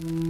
[0.00, 0.22] Welcome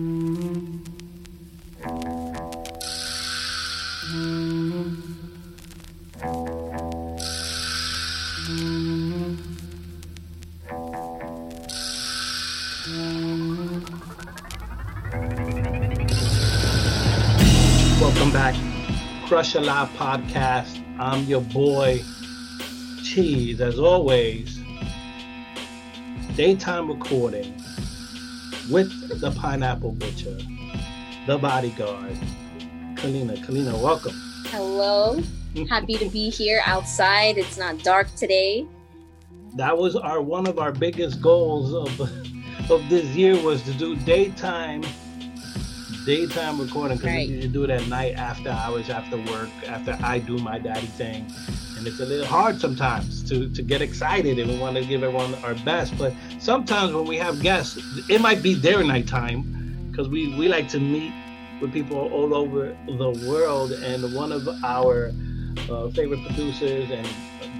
[18.32, 18.56] back,
[19.28, 20.82] Crush a Live podcast.
[20.98, 22.00] I'm your boy,
[23.04, 24.58] Cheese, as always.
[26.34, 27.54] Daytime recording
[28.68, 30.36] with the Pineapple Butcher,
[31.26, 32.16] the bodyguard,
[32.94, 33.36] Kalina.
[33.44, 34.12] Kalina, welcome.
[34.46, 35.20] Hello.
[35.68, 37.36] Happy to be here outside.
[37.36, 38.66] It's not dark today.
[39.56, 42.00] That was our one of our biggest goals of
[42.70, 44.82] of this year was to do daytime
[46.06, 47.28] daytime recording because Right.
[47.28, 51.26] you do it at night after hours after work after I do my daddy thing
[51.80, 55.02] and it's a little hard sometimes to to get excited and we want to give
[55.02, 57.78] everyone our best but sometimes when we have guests
[58.10, 59.40] it might be their nighttime
[59.90, 61.12] because we we like to meet
[61.60, 65.10] with people all over the world and one of our
[65.70, 67.08] uh, favorite producers and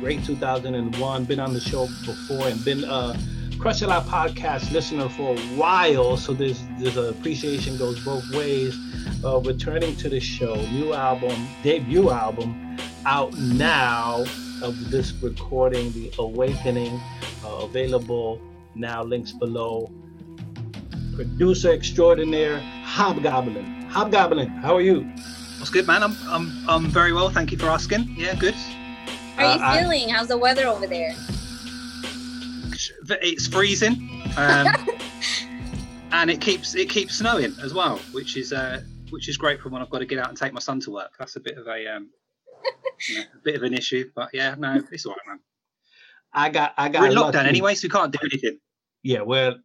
[0.00, 3.16] great 2001 been on the show before and been uh
[3.58, 8.74] Crush a Lot podcast listener for a while, so there's there's appreciation goes both ways.
[9.22, 12.69] Uh, returning to the show, new album, debut album,
[13.06, 14.24] out now
[14.62, 17.00] of this recording, The Awakening,
[17.44, 18.40] uh, available
[18.74, 19.02] now.
[19.02, 19.90] Links below.
[21.14, 23.82] Producer extraordinaire, Hobgoblin.
[23.90, 25.02] Hobgoblin, how are you?
[25.58, 26.02] What's good, man?
[26.02, 27.28] I'm I'm I'm very well.
[27.30, 28.14] Thank you for asking.
[28.16, 28.54] Yeah, good.
[28.54, 30.08] How are you Uh, I- feeling?
[30.08, 31.14] How's the weather over there?
[33.22, 34.68] It's freezing, um,
[36.12, 39.68] and it keeps it keeps snowing as well, which is uh, which is great for
[39.68, 41.10] when I've got to get out and take my son to work.
[41.18, 42.08] That's a bit of a um,
[43.08, 45.40] you know, a bit of an issue, but yeah, no, it's all right, man.
[46.32, 47.48] I got I got We're in lockdown lucky.
[47.48, 48.58] anyway, so we can't do anything.
[49.02, 49.56] Yeah, we're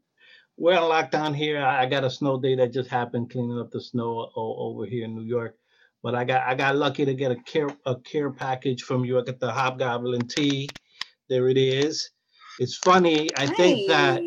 [0.58, 1.62] we're on lockdown here.
[1.64, 4.86] I I got a snow day that just happened, cleaning up the snow o- over
[4.86, 5.56] here in New York.
[6.02, 9.20] But I got I got lucky to get a care a care package from you.
[9.20, 10.70] I got the Hobgoblin tea.
[11.30, 12.10] There it is.
[12.60, 13.30] It's funny.
[13.38, 14.22] I think that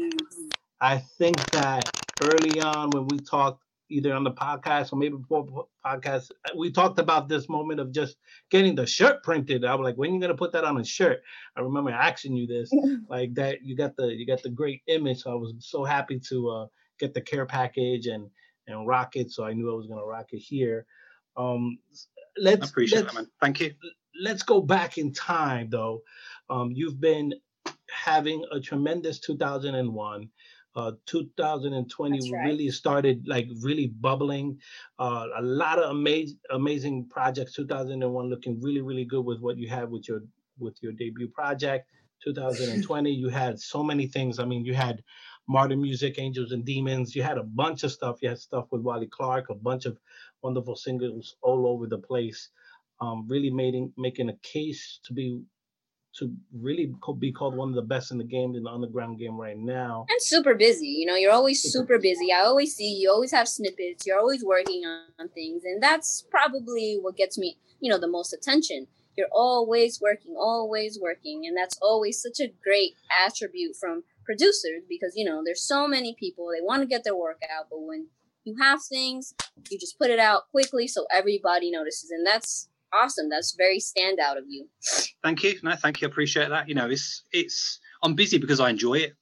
[0.81, 1.89] I think that
[2.23, 6.71] early on when we talked either on the podcast or maybe before podcast, uh, we
[6.71, 8.17] talked about this moment of just
[8.51, 9.65] getting the shirt printed.
[9.65, 11.23] I was like, when are you gonna put that on a shirt?
[11.57, 12.71] I remember asking you this,
[13.09, 13.63] like that.
[13.63, 15.23] You got the you got the great image.
[15.23, 16.67] So I was so happy to uh,
[16.99, 18.31] get the care package and
[18.67, 19.31] and rock it.
[19.31, 20.87] So I knew I was gonna rock it here.
[21.37, 21.79] Um,
[22.37, 23.31] let's appreciate let's, that, man.
[23.41, 23.75] Thank you.
[24.21, 26.03] let's go back in time though.
[26.51, 27.35] Um, you've been
[27.91, 30.29] having a tremendous 2001.
[30.79, 32.47] Uh, 2020 right.
[32.47, 34.57] really started like really bubbling.
[34.99, 37.55] Uh, a lot of amazing amazing projects.
[37.55, 40.21] 2001 looking really really good with what you had with your
[40.59, 41.91] with your debut project.
[42.25, 44.39] 2020 you had so many things.
[44.39, 45.03] I mean you had
[45.49, 47.17] modern music, angels and demons.
[47.17, 48.19] You had a bunch of stuff.
[48.23, 49.99] You had stuff with Wally Clark, a bunch of
[50.43, 52.51] wonderful singles all over the place
[53.01, 55.43] um, really making making a case to be
[56.19, 59.19] to really co- be called one of the best in the game in the underground
[59.19, 60.07] game right now.
[60.11, 60.87] I'm super busy.
[60.87, 62.33] You know, you're always Super super busy.
[62.33, 64.07] I always see you always have snippets.
[64.07, 68.09] You're always working on, on things, and that's probably what gets me, you know, the
[68.09, 68.87] most attention.
[69.17, 72.95] You're always working, always working, and that's always such a great
[73.27, 77.17] attribute from producers because you know there's so many people they want to get their
[77.17, 78.09] work out, but when
[78.45, 79.35] you have things,
[79.71, 83.29] you just put it out quickly so everybody notices, and that's awesome.
[83.29, 84.69] That's very standout of you.
[85.23, 85.55] Thank you.
[85.63, 86.09] No, thank you.
[86.09, 86.69] I appreciate that.
[86.69, 89.15] You know, it's it's I'm busy because I enjoy it.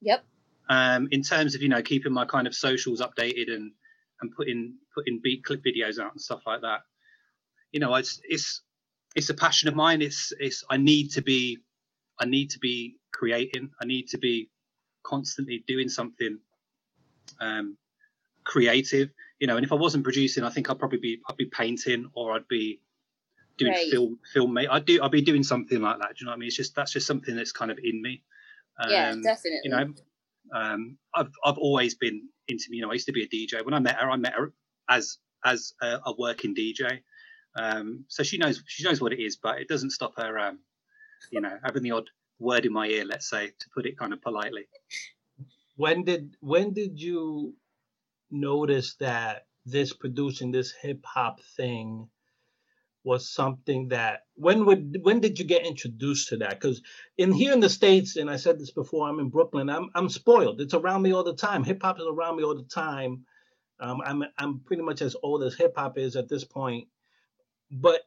[0.00, 0.24] Yep.
[0.68, 3.72] um, in terms of you know keeping my kind of socials updated and
[4.20, 6.80] and putting putting beat clip videos out and stuff like that.
[7.72, 8.62] You know, it's it's
[9.14, 10.02] it's a passion of mine.
[10.02, 11.58] It's it's I need to be
[12.20, 13.70] I need to be creating.
[13.80, 14.50] I need to be
[15.04, 16.38] constantly doing something
[17.40, 17.76] um,
[18.44, 19.10] creative.
[19.38, 22.10] You know, and if I wasn't producing, I think I'd probably be I'd be painting
[22.14, 22.80] or I'd be
[23.58, 23.90] doing Right.
[23.90, 24.68] film film mate.
[24.70, 26.10] I do I'd be doing something like that.
[26.10, 26.46] Do you know what I mean?
[26.48, 28.22] It's just that's just something that's kind of in me.
[28.88, 29.60] yeah, Um, definitely.
[29.64, 29.94] you know,
[30.54, 33.64] um, I've I've always been into you know I used to be a DJ.
[33.64, 34.52] When I met her, I met her
[34.88, 37.00] as as a, a working DJ.
[37.56, 40.60] Um, so she knows she knows what it is, but it doesn't stop her, um,
[41.32, 44.12] you know, having the odd word in my ear, let's say, to put it kind
[44.12, 44.66] of politely.
[45.76, 47.54] When did when did you
[48.30, 52.08] notice that this producing this hip hop thing
[53.08, 56.52] was something that when would when did you get introduced to that?
[56.60, 56.82] Because
[57.18, 60.10] in here in the states and i said this before i'm in brooklyn i'm i'm
[60.10, 60.60] spoiled.
[60.62, 61.64] It's around me all the time.
[61.64, 63.24] Hip hop is around me all the time.
[63.80, 66.88] Um, i'm i'm pretty much as old as hip hop is at this point.
[67.72, 68.02] But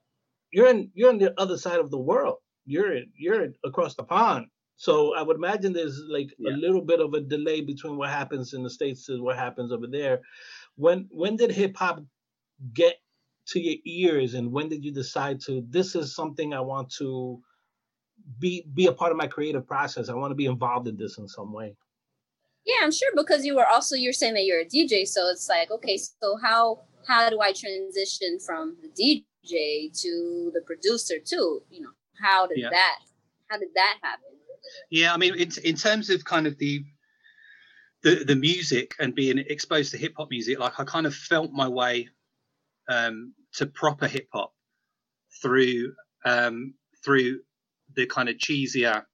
[0.52, 2.38] you're in you're on the other side of the world.
[2.66, 4.48] You're you're across the pond.
[4.78, 6.54] So I would imagine there's like Yeah.
[6.54, 9.72] a little bit of a delay between what happens in the states to what happens
[9.74, 10.22] over there.
[10.78, 12.02] When when did hip hop
[12.74, 12.98] get
[13.52, 17.42] to your ears, and when did you decide to this is something I want to
[18.40, 20.10] be be a part of my creative process?
[20.10, 21.76] I want to be involved in this in some way.
[22.66, 25.50] Yeah, I'm sure because you were also you're saying that you're a DJ, so it's
[25.50, 31.62] like okay, so how how do I transition from the DJ to the producer too?
[31.70, 32.70] You know, how did Yeah.
[32.70, 33.00] that
[33.48, 34.26] how did that happen?
[34.90, 36.84] Yeah, I mean, in, in terms of kind of the
[38.04, 41.52] the the music and being exposed to hip hop music, like I kind of felt
[41.52, 42.10] my way
[42.90, 44.54] um, to proper hip hop
[45.42, 45.94] through
[46.26, 47.42] um, through
[47.96, 49.06] the kind of cheesier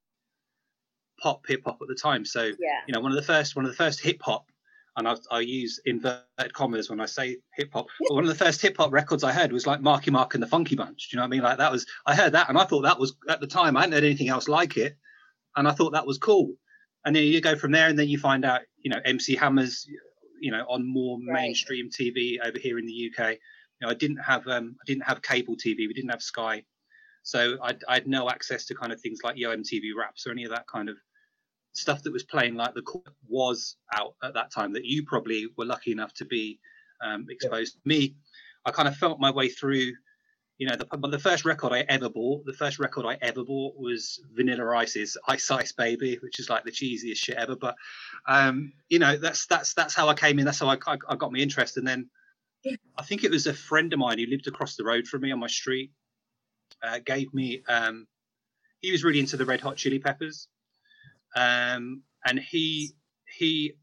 [1.22, 2.26] pop hip hop at the time.
[2.26, 2.82] So Yeah.
[2.88, 4.52] you know, one of the first one of the first hip hop,
[4.96, 7.88] and I, I use inverted commas when I say hip hop.
[8.08, 10.44] But one of the first hip hop records I heard was like Marky Mark and
[10.44, 11.10] the Funky Bunch.
[11.10, 11.42] Do you know what I mean?
[11.42, 13.82] Like that was I heard that, and I thought that was at the time I
[13.82, 14.98] hadn't heard anything else like it,
[15.56, 16.54] and I thought that was cool.
[17.06, 19.88] And then you go from there, and then you find out, you know, MC Hammer's,
[20.42, 21.44] you know, on more Right.
[21.44, 23.38] mainstream TV over here in the UK.
[23.80, 25.88] You know, I didn't have um, I didn't have cable TV.
[25.88, 26.64] We didn't have Sky,
[27.24, 30.32] so I, I had no access to kind of things like Yo MTV Raps or
[30.32, 30.98] any of that kind of
[31.74, 32.84] stuff that was playing like the
[33.28, 36.60] was out at that time that you probably were lucky enough to be
[37.04, 37.74] um, exposed.
[37.74, 38.16] To me
[38.68, 39.94] i kind of felt my way through
[40.58, 43.76] you know the, the first record i ever bought the first record i ever bought
[43.78, 47.56] was vanilla ice's ice ice baby which is like the cheesiest shit ever.
[47.56, 47.76] But
[48.28, 51.16] um you know that's that's that's how i came in that's how i, I, I
[51.16, 51.78] got my interest.
[51.78, 52.10] And then
[52.98, 55.32] i think it was a friend of mine who lived across the road from me
[55.32, 55.92] on my street
[56.84, 58.08] uh, gave me um
[58.80, 60.48] he was really into the red hot chili peppers
[61.36, 62.94] um, and he
[63.38, 63.74] he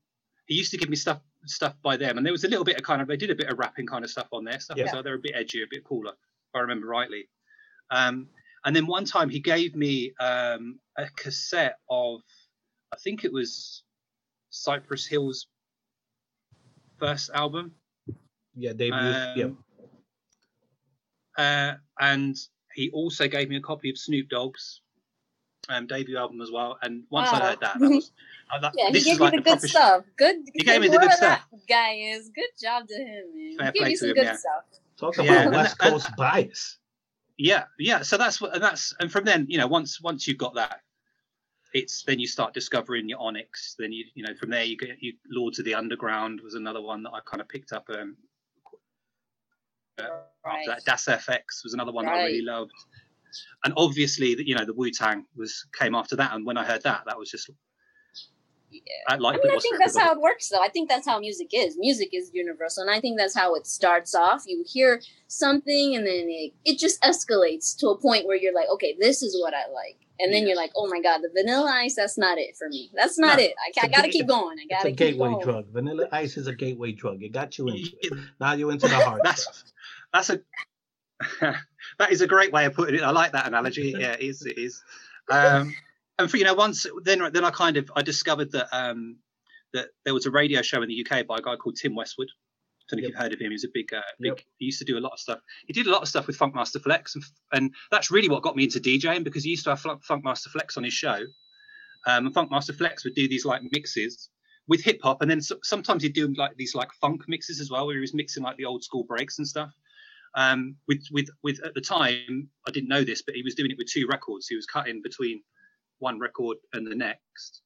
[0.47, 2.77] he used to give me stuff stuff by them, and there was a little bit
[2.77, 4.77] of kind of they did a bit of rapping kind of stuff on their stuff,
[4.77, 4.91] Yeah.
[4.91, 7.29] so they're a bit edgy, a bit cooler, if I remember rightly.
[7.91, 8.29] Um,
[8.65, 12.23] and then one time he gave me um, a cassette of,
[12.93, 13.83] I think it was
[14.51, 15.47] Cypress Hill's
[16.99, 17.73] first album,
[18.57, 18.95] Yeah, debut.
[18.95, 19.59] um,
[21.37, 21.43] yeah.
[21.45, 22.37] uh, and
[22.75, 24.81] he also gave me a copy of Snoop Dogg's
[25.69, 26.79] um, debut album as well.
[26.83, 28.13] And once I heard that, that was
[28.51, 29.71] I was like, Yeah, he this gave is you like the the good proper sh-
[29.71, 30.05] stuff.
[30.17, 30.37] Good.
[30.55, 31.47] He gave me the good whoever stuff.
[31.51, 33.57] That guy is good job to him, man.
[33.59, 34.37] Fair he gave play you to some him, good yeah.
[34.37, 34.65] stuff.
[34.99, 36.79] Talk about and West that- and- Coast bias.
[37.37, 40.39] yeah yeah so that's what and that's and from then you know once once you've
[40.39, 40.83] got that
[41.73, 44.91] it's then you start discovering your onyx then you you know from there you get
[45.03, 48.17] you lords of the underground was another one that i kind of picked up um
[48.21, 48.34] uh,
[49.99, 50.67] Right.
[50.67, 52.73] that Das EFX was another one that i really loved.
[53.65, 56.35] And obviously you know the wu-tang was came after that.
[56.35, 57.51] And when i heard that that was just
[59.09, 60.63] I I mean, I think that's how it works, though.
[60.63, 61.77] I think that's how music is.
[61.79, 64.45] Music is universal, and I think that's how it starts off.
[64.47, 68.69] You hear something, and then it, it just escalates to a point where you're like,
[68.75, 70.49] okay, this is what I like, and then Yeah.
[70.49, 72.91] you're like, oh my god, the vanilla ice, that's not it for me.
[72.95, 73.45] That's not No.
[73.45, 73.55] it.
[73.59, 74.59] I, I a gotta ga- keep going.
[74.59, 75.45] I It's gotta a gateway going.
[75.45, 75.67] drug.
[75.73, 77.23] Vanilla Ice is a gateway drug.
[77.23, 78.13] It got you into it.
[78.41, 79.63] Now you're into the hard That's- stuff.
[80.13, 80.41] that's a
[81.99, 83.03] that is a great way of putting it.
[83.03, 83.95] I like that analogy.
[83.97, 84.45] Yeah, it is.
[84.45, 84.83] It is.
[85.31, 85.75] Um,
[86.19, 89.17] and for you know, once then then I kind of I discovered that um,
[89.73, 92.29] that there was a radio show in the UK by a guy called Tim Westwood.
[92.29, 93.51] I don't know if you've heard of him.
[93.51, 94.33] He was a big, uh, big.
[94.33, 94.41] Yep.
[94.59, 95.39] He used to do a lot of stuff.
[95.67, 98.57] He did a lot of stuff with Funkmaster Flex, and, and that's really what got
[98.57, 101.19] me into DJing because he used to have Funk- Funkmaster Flex on his show.
[102.07, 104.29] Um, and Funkmaster Flex would do these like mixes
[104.69, 107.71] with hip hop, and then so, sometimes he'd do like these like funk mixes as
[107.71, 109.71] well, where he was mixing like the old school breaks and stuff.
[110.37, 113.71] Um, with with with at the time, I didn't know this, but he was doing
[113.71, 114.47] it with two records.
[114.47, 115.43] He was cutting between
[116.05, 117.63] one record and the next.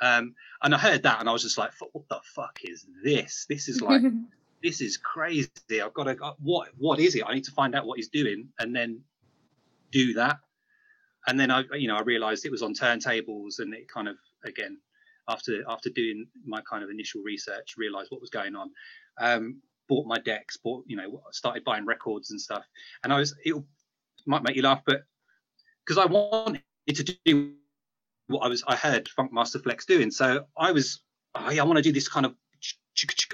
[0.00, 3.46] Um, and I heard that, and I was just like, "What the fuck is this?
[3.48, 4.02] This is like
[4.62, 5.50] this is crazy.
[5.70, 7.24] I've got to what what is it?
[7.26, 9.00] I need to find out what he's doing and then
[9.90, 10.38] do that.
[11.26, 14.16] And then I you know I realized it was on turntables and it kind of
[14.44, 14.78] again
[15.28, 18.70] after after doing my kind of initial research realized what was going on.
[19.20, 22.64] Um, bought my decks, bought you know started buying records and stuff.
[23.04, 23.54] And I was it
[24.26, 25.02] might make you laugh, but
[25.84, 27.54] because I wanted to do
[28.28, 31.02] what I was I heard Funkmaster Flex doing, so I was
[31.34, 32.34] oh, yeah, I want to do this kind of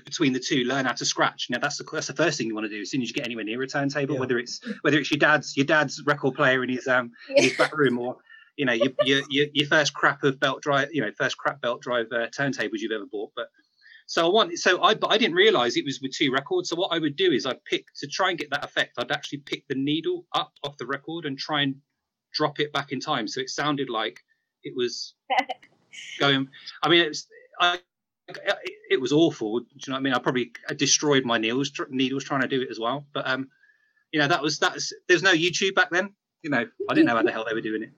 [0.05, 1.49] between the two, learn how to scratch.
[1.51, 3.15] Now that's the that's the first thing you want to do as soon as you
[3.15, 4.21] get anywhere near a turntable, Yeah.
[4.21, 7.57] whether it's whether it's your dad's your dad's record player in his um in his
[7.57, 8.17] back room or
[8.57, 11.61] you know your your your, your first crap of belt drive you know first crap
[11.61, 13.33] belt drive uh, turntables you've ever bought.
[13.35, 13.49] But
[14.07, 16.71] so I want so I but I didn't realize it was with two records.
[16.71, 18.93] So what I would do is I'd pick to try and get that effect.
[18.97, 21.75] I'd actually pick the needle up off the record and try and
[22.33, 24.21] drop it back in time so it sounded like
[24.63, 25.15] it was
[26.21, 26.49] going.
[26.83, 27.27] I mean, it's
[27.61, 27.81] I.
[28.29, 28.57] It,
[28.91, 29.61] it was awful.
[29.61, 30.13] Do you know what I mean?
[30.15, 33.07] I probably destroyed my needles, needles trying to do it as well.
[33.15, 33.49] But um,
[34.13, 34.93] you know, that was that's.
[35.09, 36.15] There's no YouTube back then.
[36.43, 37.93] You know, I didn't know how the hell they were doing it.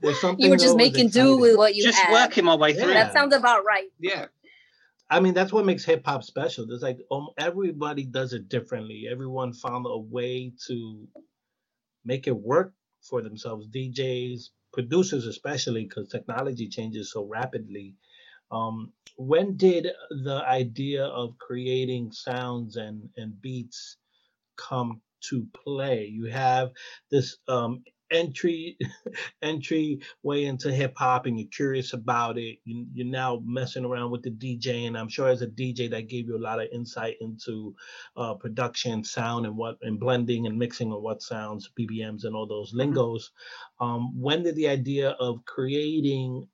[0.00, 0.44] There's something.
[0.44, 2.12] You were just making do with what you just had.
[2.12, 2.88] working my way through.
[2.88, 3.04] Yeah.
[3.04, 3.88] That sounds about right.
[3.98, 4.26] Yeah.
[5.08, 6.66] I mean, that's what makes hip hop special.
[6.66, 9.08] There's like um, everybody does it differently.
[9.10, 11.08] Everyone found a way to
[12.04, 13.68] make it work for themselves.
[13.68, 17.96] DJs, producers, especially because technology changes so rapidly.
[18.50, 23.96] Um, when did the idea of creating sounds and and beats
[24.56, 26.06] come to play?
[26.06, 26.72] You have
[27.10, 28.76] this um, entry
[29.42, 32.58] entry way into hip hop and you're curious about it.
[32.64, 36.08] You, you're now messing around with the DJ, and I'm sure as a DJ that
[36.08, 37.74] gave you a lot of insight into
[38.16, 42.46] uh, production, sound, and what and blending and mixing of what sounds, BPMs, and all
[42.46, 43.32] those lingos.
[43.80, 46.48] Um, when did the idea of creating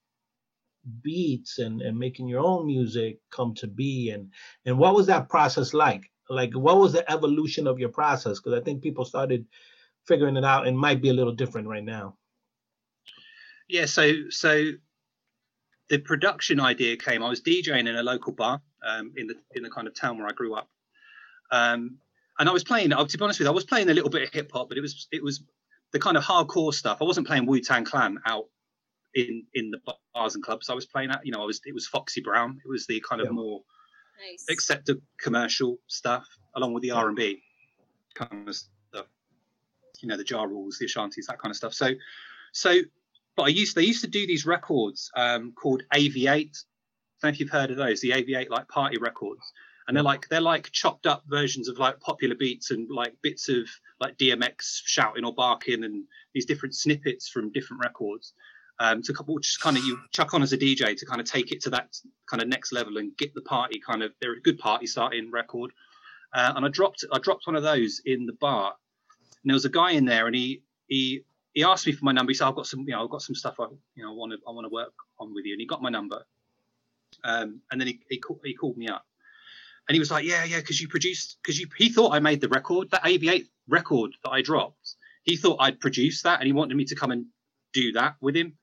[1.03, 4.31] beats and, and making your own music come to be and
[4.65, 8.59] and what was that process like like what was the evolution of your process because
[8.59, 9.45] i think people started
[10.07, 12.17] figuring it out and might be a little different right now
[13.69, 14.73] Yeah, so so
[15.89, 17.23] the production idea came.
[17.23, 20.19] I was DJing in a local bar um, in the in the kind of town
[20.19, 20.69] where I grew up,
[21.53, 21.99] um,
[22.39, 22.91] and I was playing.
[22.91, 24.79] To be honest with you, I was playing a little bit of hip hop, but
[24.79, 25.43] it was it was
[25.93, 26.99] the kind of hardcore stuff.
[27.01, 28.47] I wasn't playing Wu Tang Clan out
[29.15, 29.81] in in the
[30.15, 30.69] bars and clubs.
[30.71, 32.59] I was playing at you know I was it was Foxy Brown.
[32.65, 33.33] It was the kind of Yeah.
[33.33, 33.63] more
[34.19, 34.47] Nice.
[34.51, 37.43] accepted commercial stuff along with the R and B
[38.15, 38.76] kind of stuff.
[40.07, 41.75] You know, the Ja Rules, the Ashantis, that kind of stuff.
[41.75, 41.91] So,
[42.53, 42.79] so,
[43.37, 46.29] but I used they used to do these records um, called AV8.
[46.29, 46.53] I don't
[47.25, 49.53] know if you've heard of those, the AV8 like party records,
[49.89, 53.49] and they're like they're like chopped up versions of like popular beats and like bits
[53.49, 53.67] of
[53.99, 58.33] like DMX shouting or barking and these different snippets from different records.
[58.79, 61.27] Um, to couple, just kind of you chuck on as a DJ to kind of
[61.27, 61.97] take it to that
[62.31, 65.33] kind of next level and get the party kind of they're a good party starting
[65.33, 65.73] record.
[66.35, 68.75] Uh, and I dropped I dropped one of those in the bar,
[69.47, 71.23] and there was a guy in there, and he he
[71.53, 72.31] he asked me for my number.
[72.31, 74.33] He said, "I've got some you know I've got some stuff I you know want
[74.33, 76.25] to I want to work on with you," and he got my number.
[77.23, 79.07] Um, and then he he, he called me up,
[79.89, 82.41] and he was like, "Yeah, yeah, because you produced because you he thought I made
[82.41, 84.97] the record that AV8 record that I dropped.
[85.23, 87.27] He thought I'd produced that, and he wanted me to come and
[87.73, 88.55] do that with him.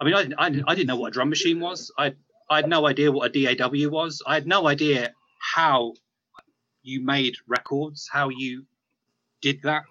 [0.00, 1.92] I mean, I didn't, I didn't, I didn't know what a drum machine was.
[1.96, 2.16] I
[2.50, 4.20] I had no idea what a DAW was.
[4.26, 5.94] I had no idea how
[6.82, 8.66] you made records, how you
[9.42, 9.82] did that.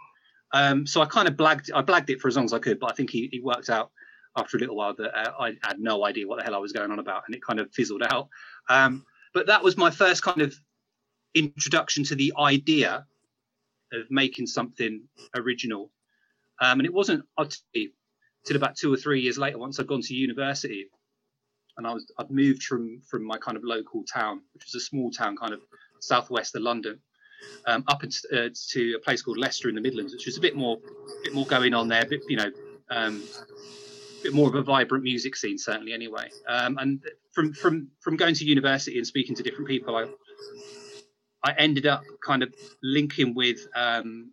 [0.54, 2.80] Um, so I kind of blagged I blagged it for as long as I could,
[2.80, 3.92] but I think he, he worked out
[4.36, 6.72] after a little while that uh, I had no idea what the hell I was
[6.72, 8.30] going on about, and it kind of fizzled out.
[8.70, 10.54] Um, but that was my first kind of
[11.34, 13.06] introduction to the idea
[13.94, 15.04] of making something
[15.36, 15.92] original.
[16.62, 17.26] Um, and it wasn't
[18.46, 20.88] till about two or three years later, once I'd gone to university,
[21.78, 24.86] and I was I'd moved from from my kind of local town, which was a
[24.86, 25.62] small town, kind of
[26.00, 27.00] southwest of London,
[27.66, 30.42] um, up into, uh, to a place called Leicester in the Midlands, which was a
[30.42, 30.78] bit more
[31.24, 32.52] bit more going on there, bit you know.
[32.90, 33.24] Um,
[34.24, 38.36] bit more of a vibrant music scene certainly anyway um, and from from from going
[38.36, 40.06] to university and speaking to different people i
[41.44, 44.32] i ended up kind of linking with um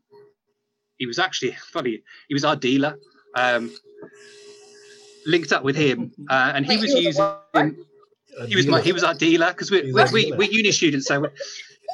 [0.99, 2.99] he was actually funny he was our dealer
[3.35, 3.73] um
[5.27, 7.47] linked up with him uh, and he Wait, was he was using what?
[7.55, 10.39] A he was my he was our dealer because we're, we're, we, dealer.
[10.39, 11.45] we're uni students so we're, so,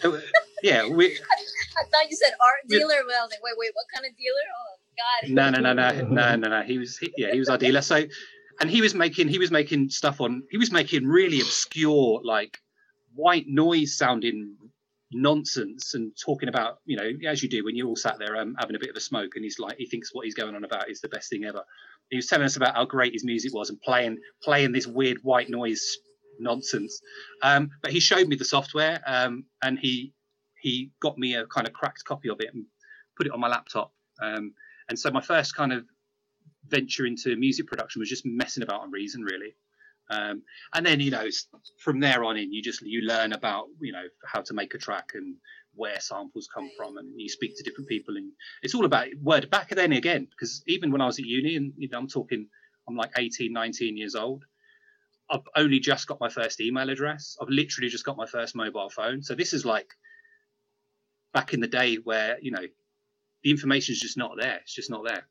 [0.62, 1.06] yeah we
[1.76, 4.46] I thought you said art dealer, but I like, wait, wait, what kind of dealer?
[4.56, 5.30] Oh, God.
[5.30, 7.82] no no no no no no no he was he, yeah he was our dealer
[7.82, 8.04] so
[8.60, 12.58] and he was making he was making stuff on he was making really obscure like
[13.14, 14.56] white noise sounding
[15.12, 18.54] nonsense and talking about you know as you do when you're all sat there um,
[18.58, 20.64] having a bit of a smoke and he's like he thinks what he's going on
[20.64, 21.62] about is the best thing ever
[22.10, 25.18] he was telling us about how great his music was and playing playing this weird
[25.22, 25.98] white noise
[26.38, 27.00] nonsense.
[27.42, 30.12] Um, but he showed me the software um, and he
[30.60, 32.64] he got me a kind of cracked copy of it and
[33.16, 33.92] put it on my laptop.
[34.22, 34.54] Um,
[34.88, 35.84] and so my first kind of
[36.66, 39.54] venture into music production was just messing about on reason really.
[40.10, 40.42] Um,
[40.74, 41.26] and then you know
[41.78, 44.78] from there on in you just you learn about you know how to make a
[44.78, 45.36] track and
[45.74, 48.30] where samples come from and you speak to different people and
[48.62, 49.50] it's all about word.
[49.50, 52.46] Back then again because even when i was at uni and you know i'm talking
[52.86, 54.44] i'm like 18 19 years old
[55.30, 58.90] i've only just got my first email address i've literally just got my first mobile
[58.90, 59.94] phone so this is like
[61.32, 62.64] back in the day where you know
[63.42, 65.26] the information is just not there it's just not there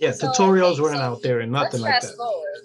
[0.00, 2.64] yeah So, tutorials okay, weren't so out there and nothing like that forward.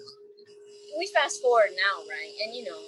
[0.98, 2.32] We fast forward now, right?
[2.40, 2.80] And you know,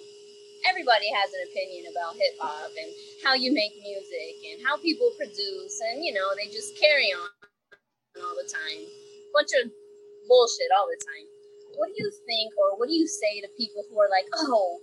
[0.64, 2.90] everybody has an opinion about hip hop and
[3.22, 7.28] how you make music and how people produce, and you know, they just carry on
[8.24, 8.80] all the time.
[9.36, 9.68] Bunch of
[10.26, 11.37] bullshit all the time.
[11.76, 14.80] What do you think, or what do you say to people who are like, oh,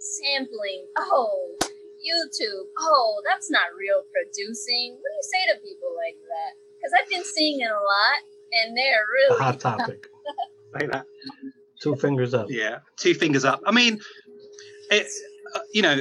[0.00, 1.56] sampling, oh,
[2.00, 4.96] YouTube, oh, that's not real producing?
[4.96, 6.52] What do you say to people like that?
[6.78, 8.18] Because I've been seeing it a lot
[8.52, 10.06] and they're really a hot topic.
[10.74, 11.04] like that.
[11.80, 12.46] Two fingers up.
[12.48, 13.60] Yeah, two fingers up.
[13.66, 14.00] I mean,
[14.90, 15.06] it,
[15.54, 16.00] uh, you know,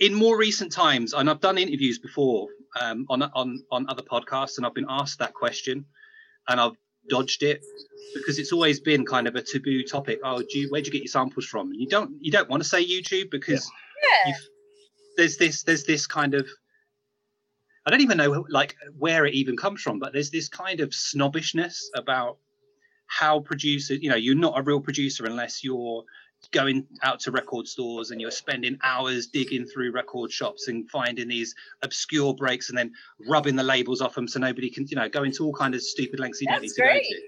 [0.00, 2.48] in more recent times, and I've done interviews before
[2.80, 5.84] um, on on on other podcasts, and I've been asked that question,
[6.48, 6.76] and I've
[7.08, 7.64] dodged it
[8.14, 10.20] because it's always been kind of a taboo topic.
[10.24, 11.70] Oh, do you, where'd you get your samples from?
[11.70, 13.70] And you don't you don't want to say YouTube because
[14.26, 14.34] yeah.
[15.16, 16.48] there's this there's this kind of
[17.86, 20.94] I don't even know like where it even comes from, but there's this kind of
[20.94, 22.38] snobbishness about
[23.06, 26.04] how producers, you know, you're not a real producer unless you're
[26.52, 31.28] going out to record stores and you're spending hours digging through record shops and finding
[31.28, 32.92] these obscure breaks and then
[33.28, 35.82] rubbing the labels off them so nobody can, you know, go into all kind of
[35.82, 37.04] stupid lengths you that's don't need great.
[37.08, 37.26] to go to.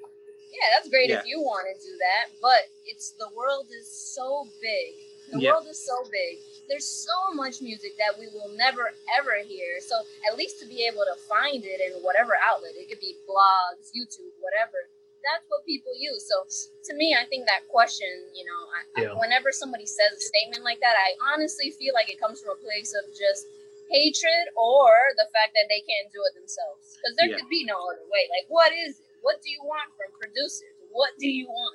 [0.53, 1.21] Yeah, that's great Yeah.
[1.21, 4.95] if you want to do that, but it's the world is so big.
[5.33, 5.53] The Yeah.
[5.53, 6.39] world is so big.
[6.69, 9.81] There's so much music that we will never ever hear.
[9.81, 9.97] So
[10.31, 13.91] at least to be able to find it in whatever outlet, it could be blogs,
[13.95, 14.89] YouTube, whatever.
[15.27, 16.23] That's what people use.
[16.31, 16.47] So
[16.87, 19.11] to me, I think that question, you know, I, Yeah.
[19.11, 22.55] I, whenever somebody says a statement like that, I honestly feel like it comes from
[22.55, 23.43] a place of just
[23.91, 24.87] hatred or
[25.19, 26.95] the fact that they can't do it themselves.
[26.99, 27.37] Because there Yeah.
[27.43, 28.25] could be no other way.
[28.31, 29.07] Like, what is it?
[29.23, 30.63] What do you want from producers?
[30.95, 31.75] What do you want?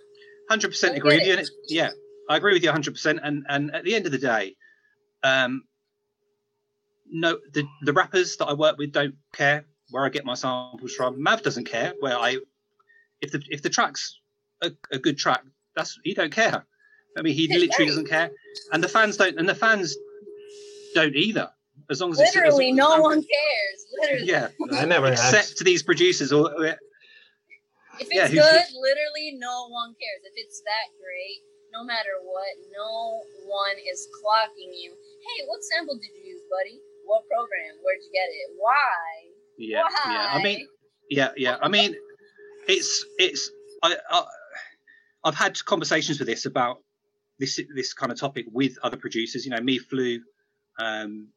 [0.49, 1.33] Hundred percent agree get with you.
[1.33, 1.39] it.
[1.39, 1.91] it's- Yeah,
[2.29, 3.19] I agree with you hundred percent.
[3.23, 4.55] And and at the end of the day,
[5.23, 5.63] um,
[7.07, 10.93] no, the the rappers that I work with don't care where I get my samples
[10.95, 11.21] from.
[11.21, 12.37] Mav doesn't care where I,
[13.21, 14.19] if the if the track's
[14.61, 15.43] a, a good track,
[15.75, 16.65] that's he don't care.
[17.17, 17.59] I mean, he Right.
[17.61, 18.31] literally doesn't care,
[18.71, 19.95] and the fans don't, and the fans
[20.95, 21.49] don't either.
[21.89, 23.79] As long as it's, Literally, long as no I'm- one cares.
[24.01, 24.27] Literally.
[24.27, 24.47] Yeah,
[24.79, 25.57] I never except asked.
[25.57, 26.77] to these producers or If
[27.99, 30.21] it's Yeah, who- good, literally no one cares.
[30.23, 31.39] If it's that great,
[31.73, 34.95] no matter what, no one is clocking you.
[35.27, 36.79] Hey, what sample did you use, buddy?
[37.05, 37.75] What program?
[37.83, 38.55] Where'd you get it?
[38.57, 39.31] Why?
[39.57, 40.13] yeah, Why?
[40.13, 40.27] yeah.
[40.31, 40.67] I mean,
[41.09, 41.57] Yeah, yeah.
[41.61, 41.93] I mean,
[42.71, 43.51] it's it's
[43.83, 44.25] I, I
[45.23, 46.77] I've had conversations with this about
[47.39, 49.45] this this kind of topic with other producers.
[49.45, 50.21] You know, me, Flu,
[50.79, 51.27] um,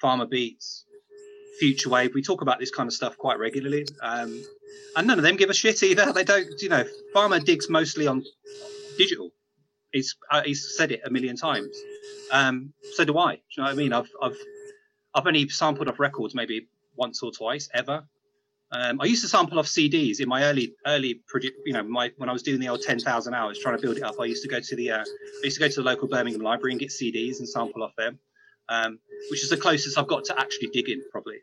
[0.00, 0.84] Farmer Beats,
[1.58, 2.14] Future Wave.
[2.14, 4.44] We talk about this kind of stuff quite regularly, um,
[4.96, 6.12] and none of them give a shit either.
[6.12, 6.48] They don't.
[6.60, 8.24] You know, Farmer digs mostly on
[8.96, 9.30] digital.
[9.92, 11.76] He's uh, he's said it a million times.
[12.30, 13.36] Um, so do I.
[13.36, 13.92] Do you know what I mean?
[13.92, 14.36] I've I've
[15.14, 18.04] I've only sampled off records maybe once or twice ever.
[18.70, 22.12] Um, I used to sample off CDs in my early, early, produ- you know, my
[22.18, 24.16] when I was doing the old ten thousand hours trying to build it up.
[24.20, 26.42] I used to go to the, uh, I used to go to the local Birmingham
[26.42, 28.18] library and get CDs and sample off them,
[28.68, 28.98] um,
[29.30, 31.38] which is the closest I've got to actually digging, probably.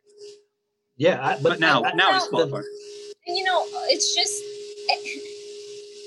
[0.98, 2.64] Yeah, I, But, now, I, now it's the- Spotify.
[3.28, 4.38] And you know, it's just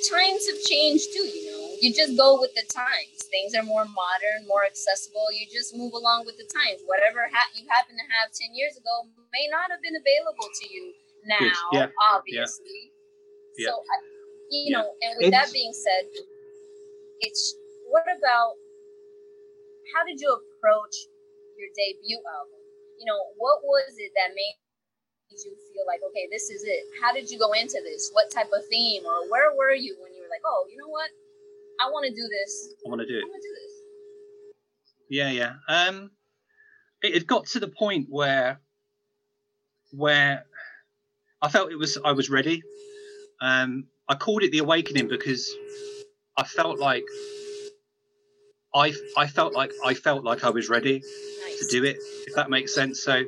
[0.08, 1.26] times have changed too.
[1.26, 3.26] You know, you just go with the times.
[3.28, 5.26] Things are more modern, more accessible.
[5.34, 6.80] You just move along with the times.
[6.86, 10.66] Whatever ha- you happen to have ten years ago may not have been available to
[10.72, 10.94] you
[11.28, 11.52] now.
[11.72, 11.86] Yeah.
[12.12, 12.92] Obviously.
[13.56, 13.70] Yeah.
[13.70, 13.96] So, I,
[14.50, 16.08] you know, and with that being said,
[17.20, 17.54] it's
[17.90, 18.56] what about
[19.94, 20.96] how did you approach
[21.60, 22.60] your debut album?
[22.98, 24.56] You know, what was it that made
[25.30, 26.84] you feel like, okay, this is it?
[27.02, 28.10] How did you go into this?
[28.12, 30.88] What type of theme, or where were you when you were like, oh, you know
[30.88, 31.10] what,
[31.80, 32.74] I want to do this.
[32.84, 33.18] I want to do it.
[33.18, 33.28] I it.
[33.28, 33.72] want to do this.
[35.10, 35.52] Yeah, yeah.
[35.68, 36.10] Um,
[37.02, 38.60] it had got to the point where,
[39.92, 40.44] where
[41.40, 42.62] I felt it was I was ready.
[43.40, 45.48] Um, I called it the awakening because
[46.36, 47.04] I felt like
[48.74, 51.96] I I felt like I felt like I was ready to do it,
[52.26, 53.02] if that makes sense.
[53.02, 53.22] So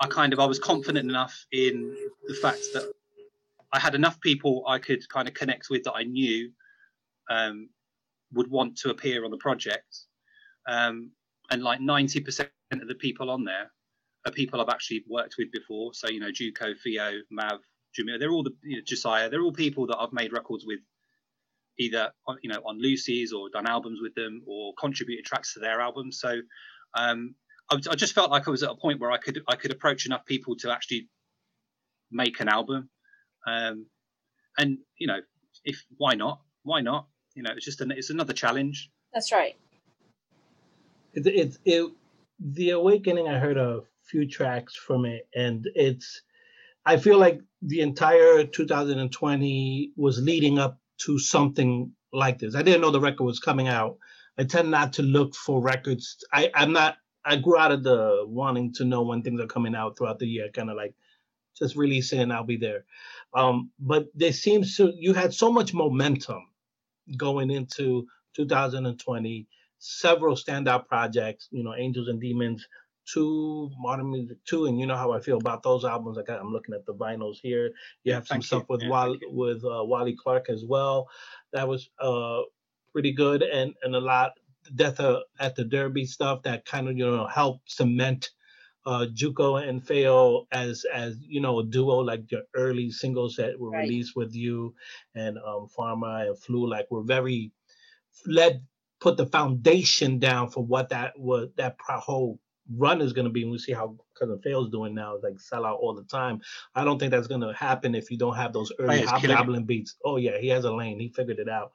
[0.00, 1.94] I kind of I was confident enough in
[2.26, 2.90] the fact that
[3.72, 6.50] I had enough people I could kind of connect with that I knew
[7.30, 7.68] um,
[8.32, 9.98] would want to appear on the project,
[10.66, 11.10] um,
[11.50, 13.70] and like ninety percent of the people on there
[14.26, 15.92] are people I've actually worked with before.
[15.94, 17.60] So you know, Juco, Theo, Mav,
[17.98, 20.80] Jamil, they're all the you know, Josiah, they're all people that I've made records with.
[21.76, 25.58] Either on, you know on loosies or done albums with them or contributed tracks to
[25.58, 26.20] their albums.
[26.20, 26.40] So
[26.94, 27.34] um,
[27.68, 29.72] I, I just felt like I was at a point where I could I could
[29.72, 31.08] approach enough people to actually
[32.12, 32.88] make an album,
[33.46, 33.86] um,
[34.56, 35.18] and you know,
[35.64, 36.42] if why not?
[36.62, 37.08] Why not?
[37.34, 38.90] You know, it's just an, it's another challenge.
[39.12, 39.56] That's right.
[41.14, 41.92] it, it, it
[42.40, 46.22] the awakening i heard a few tracks from it and it's
[46.84, 52.54] i feel like the entire 2020 was leading up to something like this.
[52.54, 53.98] I didn't know the record was coming out.
[54.38, 56.16] I tend not to look for records.
[56.32, 59.74] I i'm not i grew out of the wanting to know when things are coming
[59.74, 60.94] out throughout the year kind of like
[61.56, 62.84] just release it and i'll be there.
[63.34, 66.46] Um but there seems to you had so much momentum
[67.16, 69.46] going into 2020
[69.78, 72.66] several standout projects, you know, Angels and Demons,
[73.06, 76.18] two, Modern Music two, and you know how I feel about those albums.
[76.18, 77.72] I got, I'm looking at the vinyls here.
[78.04, 78.68] You have some Thank stuff you.
[78.68, 81.08] with Yeah, Wally, with uh, Wally Clark as well.
[81.52, 82.42] That was uh
[82.92, 84.32] pretty good, and and a lot
[84.74, 88.30] Death uh, at the Derby stuff that kind of you know helped cement
[88.86, 93.60] uh Juco and Feo as as you know a duo like your early singles that
[93.60, 93.82] were Right.
[93.82, 94.74] released with you
[95.14, 97.52] and um Farmer and Flu like were very
[98.26, 98.64] led
[99.00, 102.40] put the foundation down for what that was that pro- whole
[102.72, 105.66] run is going to be and we see how cousin Fail's doing now like sell
[105.66, 106.40] out all the time.
[106.74, 109.36] I don't think that's going to happen if you don't have those early he's killing
[109.36, 109.96] hobgoblin beats.
[110.04, 110.98] Oh yeah he has a lane.
[110.98, 111.72] He figured it out.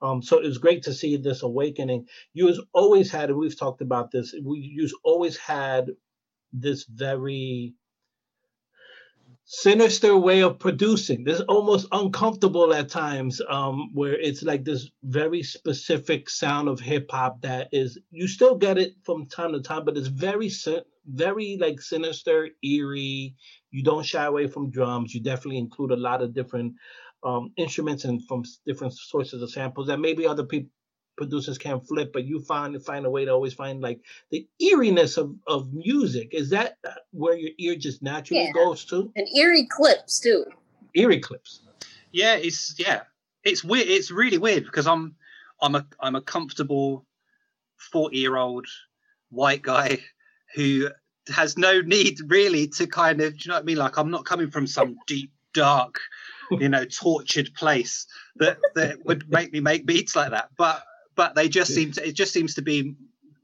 [0.00, 2.06] Um so it's great to see this awakening.
[2.32, 5.90] You has always had and we've talked about this we you've always had
[6.52, 7.74] this very
[9.52, 11.24] sinister way of producing.
[11.24, 17.10] This almost uncomfortable at times, um, where it's like this very specific sound of hip
[17.10, 20.50] hop that is you still get it from time to time, but it's very
[21.04, 23.34] very like sinister, eerie.
[23.72, 25.12] You don't shy away from drums.
[25.12, 26.74] You definitely include a lot of different
[27.24, 30.70] um, instruments and from different sources of samples that maybe other people
[31.20, 35.18] producers can't flip, but you find find a way to always find like the eeriness
[35.18, 36.30] of, of music.
[36.32, 38.52] Is that uh, where your ear just naturally Yeah.
[38.52, 39.12] goes to?
[39.16, 40.46] And eerie clips too.
[40.94, 41.60] Eerie clips.
[42.10, 43.02] Yeah, it's yeah,
[43.44, 43.86] it's weird.
[43.86, 45.14] It's really weird because I'm
[45.60, 47.04] I'm a I'm a comfortable
[47.76, 48.66] forty year old
[49.28, 49.98] white guy
[50.54, 50.88] who
[51.28, 53.76] has no need really to kind of do you know what I mean?
[53.76, 56.00] Like I'm not coming from some deep dark,
[56.50, 58.06] you know, tortured place
[58.36, 60.48] that that would make me make beats like that.
[60.56, 60.82] But
[61.20, 62.94] but they just seem to it just seems to be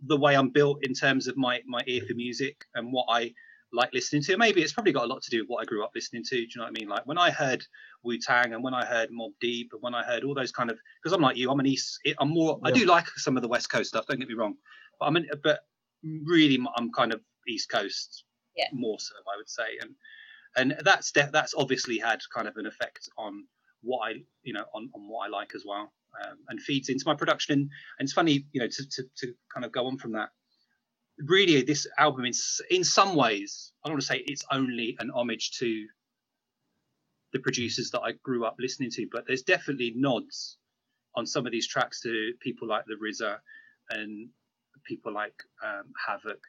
[0.06, 3.34] the way I'm built in terms of my my ear for music and what I
[3.70, 4.38] like listening to.
[4.38, 6.36] Maybe it's probably got a lot to do with what I grew up listening to.
[6.36, 6.88] Do you know what I mean?
[6.88, 7.62] Like when I heard
[8.02, 10.70] Wu Tang and when I heard Mobb Deep and when I heard all those kind
[10.70, 12.00] of because I'm like you, I'm an East.
[12.18, 12.58] I'm more.
[12.64, 14.06] I do like some of the West Coast stuff.
[14.06, 14.54] Don't get me wrong,
[14.98, 15.60] but I'm an, but
[16.02, 18.24] really I'm kind of East Coast.
[18.56, 18.68] Yeah.
[18.72, 19.90] More so, I would say, and
[20.56, 23.44] and that's de- that's obviously had kind of an effect on
[23.86, 25.92] what I you know on on what I like as well.
[26.24, 27.62] Um, and feeds into my production and,
[27.98, 30.30] and it's funny you know to, to, to kind of go on from that
[31.18, 32.32] really this album in,
[32.70, 35.86] in some ways i don't want to say it's only an homage to
[37.34, 40.56] the producers that i grew up listening to but there's definitely nods
[41.16, 43.36] on some of these tracks to people like the RZA
[43.90, 44.28] and
[44.84, 46.40] people like um, havoc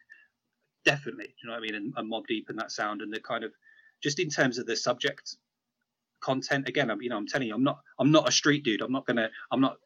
[0.85, 3.19] definitely you know what i mean and, and Mobb Deep and that sound and the
[3.19, 3.51] kind of
[4.01, 5.35] just in terms of the subject
[6.21, 8.81] content again i'm you know i'm telling you i'm not i'm not a street dude
[8.81, 9.77] i'm not gonna i'm not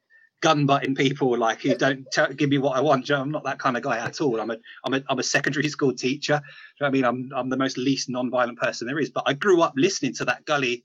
[0.41, 3.07] gun butting people like who don't tell, give me what I want.
[3.07, 4.41] You I'm not that kind of guy at all.
[4.41, 6.41] I'm a I'm a I'm a secondary school teacher.
[6.43, 7.05] You know I mean?
[7.05, 9.11] I'm I'm the most least non-violent person there is.
[9.11, 10.83] But I grew up listening to that gully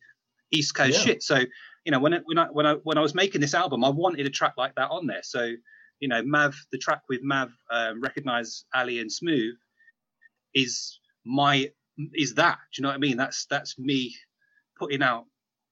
[0.53, 1.05] East Coast Yeah.
[1.05, 1.23] shit.
[1.23, 1.41] So
[1.85, 3.89] you know when it, when I when I when I was making this album, I
[3.89, 5.23] wanted a track like that on there.
[5.23, 5.53] So
[6.01, 9.55] you know Mav, the track with Mav, um, recognize Ali and Smooth,
[10.55, 11.71] is my
[12.15, 12.59] is that.
[12.75, 13.17] Do you know what I mean?
[13.17, 14.15] That's that's me
[14.79, 15.25] putting out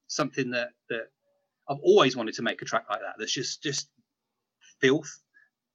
[0.07, 1.07] something that that
[1.69, 3.15] I've always wanted to make a track like that.
[3.17, 3.89] That's just just
[4.81, 5.21] filth.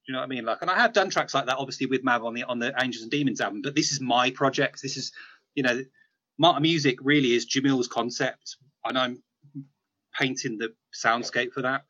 [0.07, 0.45] Do you know what I mean?
[0.45, 2.75] Like, and I have done tracks like that, obviously with Mav on the on the
[2.81, 3.63] Angels and Demons album.
[3.63, 4.81] But this is my project.
[4.83, 5.13] This is,
[5.55, 5.83] you know,
[6.39, 9.23] Modern Music really is Jamil's concept, and I'm
[10.19, 11.83] painting the soundscape for that.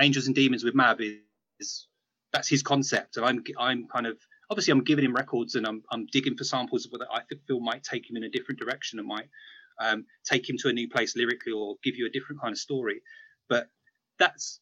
[0.00, 1.86] Angels and Demons with Mav is,
[2.32, 4.16] that's his concept, and I'm I'm kind of
[4.50, 7.82] obviously I'm giving him records and I'm I'm digging for samples that I feel might
[7.82, 9.28] take him in a different direction and might
[9.80, 12.58] um, take him to a new place lyrically or give you a different kind of
[12.58, 13.00] story.
[13.48, 13.68] But
[14.18, 14.60] that's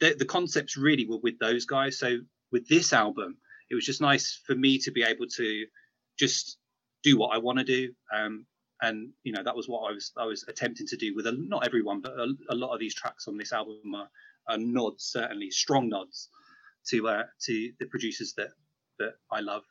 [0.00, 1.98] the, the concepts really were with those guys.
[1.98, 2.18] So
[2.52, 3.38] with this album,
[3.70, 5.66] it was just nice for me to be able to
[6.18, 6.58] just
[7.02, 7.92] do what I want to do.
[8.12, 8.46] Um,
[8.82, 11.32] and you know that was what I was I was attempting to do with a,
[11.32, 14.08] not everyone, but a, a lot of these tracks on this album are,
[14.48, 16.28] are nods, certainly strong nods
[16.88, 18.48] to uh, to the producers that
[18.98, 19.64] that I love.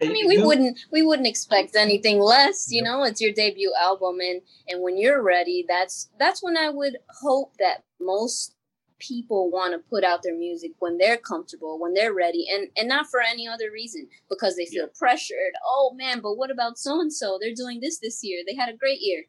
[0.00, 3.04] I mean, we wouldn't we wouldn't expect anything less, you know.
[3.04, 7.54] It's your debut album, and and when you're ready, that's that's when I would hope
[7.58, 8.54] that most
[8.98, 12.88] people want to put out their music when they're comfortable, when they're ready, and and
[12.88, 15.52] not for any other reason because they feel pressured.
[15.64, 17.38] Oh man, but what about so and so?
[17.40, 18.42] They're doing this this year.
[18.46, 19.24] They had a great year.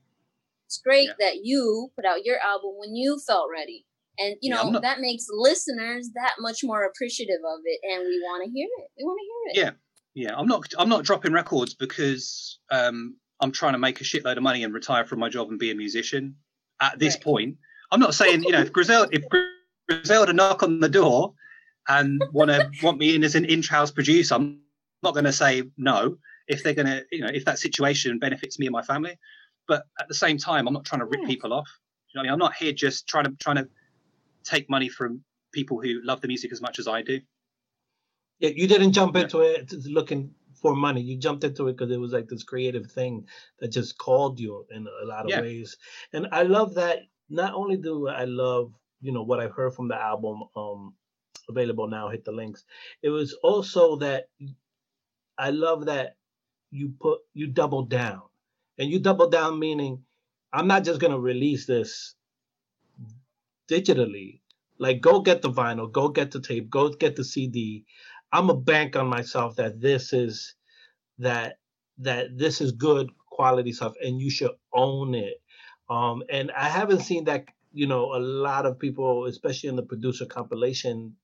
[0.65, 1.13] It's great Yeah.
[1.19, 3.86] that you put out your album when you felt ready.
[4.17, 8.19] And you know not- that makes listeners that much more appreciative of it, and we
[8.23, 8.89] want to hear it.
[8.97, 9.65] We want to hear it.
[9.67, 9.71] Yeah.
[10.15, 14.38] Yeah, I'm not I'm not dropping records because um, I'm trying to make a shitload
[14.38, 16.36] of money and retire from my job and be a musician.
[16.82, 17.23] At this Right.
[17.23, 17.58] point,
[17.91, 19.23] I'm not saying you know if Griselda if
[19.89, 21.34] Griselda knock on the door
[21.88, 24.62] and want to want me in as an in-house producer, I'm
[25.02, 28.60] not going to say no if they're going to you know if that situation benefits
[28.60, 29.17] me and my family.
[29.67, 31.28] But at the same time, I'm not trying to rip Yeah.
[31.28, 31.69] people off.
[32.13, 32.34] You know what I mean?
[32.34, 33.67] I'm not here just trying to trying to
[34.43, 35.23] take money from
[35.54, 37.21] people who love the music as much as I do.
[38.39, 41.02] Yeah, you didn't jump into it looking for money.
[41.02, 43.28] You jumped into it because it was like this creative thing
[43.60, 45.41] that just called you in a lot of Yeah.
[45.41, 45.78] ways.
[46.13, 47.00] And I love that.
[47.30, 50.96] Not only do I love, you know, what I've heard from the album, um,
[51.50, 52.65] available now, hit the links.
[53.04, 54.30] It was also that
[55.38, 56.17] I love that
[56.72, 58.24] you put you double down.
[58.80, 60.06] And you double down meaning
[60.54, 62.15] I'm not just gonna release this
[63.72, 64.41] digitally.
[64.80, 67.86] Like go get the vinyl, go get the tape, go get the CD.
[68.34, 70.56] I'm a bank on myself that this is
[71.19, 71.58] that
[72.00, 75.36] that this is good quality stuff and you should own it.
[75.89, 79.84] Um and I haven't seen that, you know, a lot of people, especially in the
[79.84, 81.15] producer compilation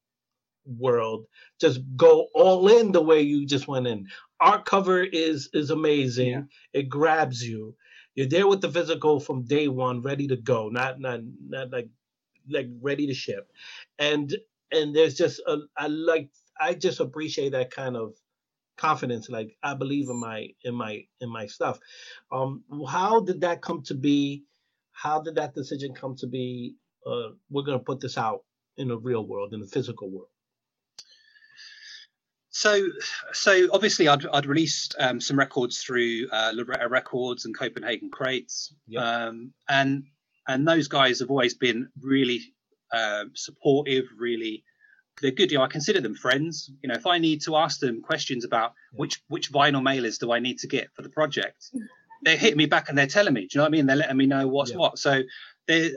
[0.66, 1.26] world,
[1.62, 4.08] just go all in the way you just went in.
[4.42, 6.30] Art cover is is amazing.
[6.30, 6.42] Yeah.
[6.82, 7.76] It grabs you.
[8.16, 11.90] You're there with the physical from day one, ready to go, not not not like
[12.50, 13.50] like ready to ship.
[14.00, 14.36] And
[14.72, 18.14] and there's just a I like I just appreciate that kind of
[18.78, 19.30] confidence.
[19.30, 21.80] Like I believe in my in my in my stuff.
[22.32, 24.44] Um how did that come to be?
[24.92, 26.76] How did that decision come to be?
[27.06, 28.44] Uh we're gonna put this out
[28.78, 30.30] in the real world, in the physical world.
[32.52, 32.88] So,
[33.32, 38.74] so obviously, I'd, I'd released um, some records through uh, Loretta Records and Copenhagen Crates,
[38.88, 39.04] Yep.
[39.04, 40.04] um, and
[40.48, 42.42] and those guys have always been really
[42.92, 44.06] uh, supportive.
[44.18, 44.64] Really,
[45.22, 45.52] they're good.
[45.52, 46.72] You know, I consider them friends.
[46.82, 50.32] You know, if I need to ask them questions about which which vinyl mailers do
[50.32, 51.72] I need to get for the project,
[52.24, 53.42] they're hitting me back and they're telling me.
[53.42, 53.86] Do you know what I mean?
[53.86, 54.78] They're letting me know what's Yeah.
[54.78, 54.98] what.
[55.00, 55.22] So,
[55.68, 55.94] they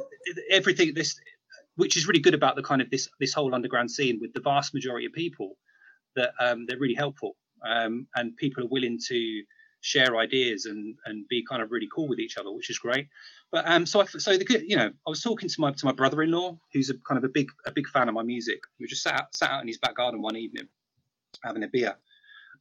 [0.51, 1.19] everything this,
[1.77, 4.41] which is really good about the kind of this this whole underground scene with the
[4.41, 5.57] vast majority of people
[6.17, 9.43] that um, they're really helpful um, and people are willing to
[9.83, 13.09] share ideas and and be kind of really cool with each other, which is great.
[13.51, 15.92] But um, so I, so the you know, I was talking to my to my
[15.92, 18.61] brother-in-law, who's a kind of a big a big fan of my music.
[18.81, 20.68] We just sat out, sat out in his back garden one evening,
[21.45, 21.97] having a beer,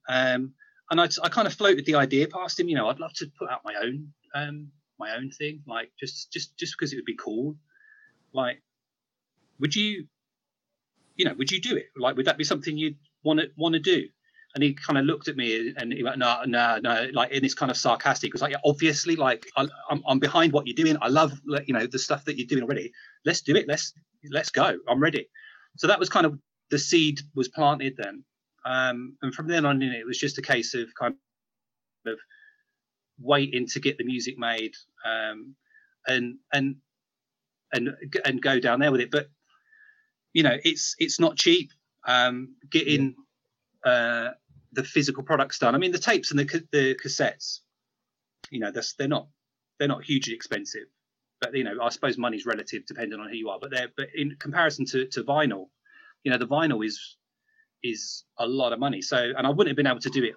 [0.10, 0.54] um,
[0.90, 2.68] and I, I kind of floated the idea past him.
[2.68, 6.34] You know, I'd love to put out my own um, my own thing, like just
[6.34, 7.56] just just because it would be cool.
[8.34, 8.62] Like,
[9.60, 10.08] would you,
[11.16, 11.88] you know, would you do it?
[11.96, 14.08] Like, would that be something you'd want to want to do?
[14.54, 17.42] And he kind of looked at me and he went, no, no, no, like in
[17.42, 18.34] this kind of sarcastic.
[18.34, 20.98] Was like, yeah, obviously, like I, I'm, I'm behind what you're doing.
[21.02, 21.32] I love,
[21.66, 22.92] you know, the stuff that you're doing already.
[23.26, 23.66] Let's do it.
[23.68, 23.94] Let's
[24.30, 24.78] let's go.
[24.90, 25.30] I'm ready.
[25.78, 26.38] So that was kind of
[26.70, 28.24] the seed was planted then.
[28.66, 31.16] Um, and from then on in, it was just a case of kind
[32.06, 32.20] of
[33.20, 34.74] waiting to get the music made
[35.06, 35.56] um,
[36.08, 36.76] and and
[37.74, 37.90] and
[38.26, 39.12] and go down there with it.
[39.12, 39.30] But
[40.34, 41.72] you know, it's it's not cheap.
[42.08, 43.16] Um, getting
[43.86, 44.30] uh,
[44.74, 45.76] the physical products done.
[45.76, 47.60] I mean, the tapes and the the cassettes.
[48.50, 49.28] You know, that's, they're not
[49.80, 50.88] they're not hugely expensive.
[51.40, 53.60] But you know, I suppose money's relative depending on who you are.
[53.60, 55.70] But they're but in comparison to, to vinyl,
[56.24, 57.18] you know, the vinyl is
[57.84, 59.02] is a lot of money.
[59.02, 60.36] So, and I wouldn't have been able to do it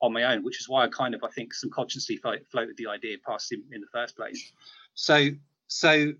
[0.00, 2.86] on my own, which is why I kind of, I think, subconsciously flo- floated the
[2.86, 4.52] idea past him in the first place.
[4.94, 5.30] So,
[5.66, 6.12] so,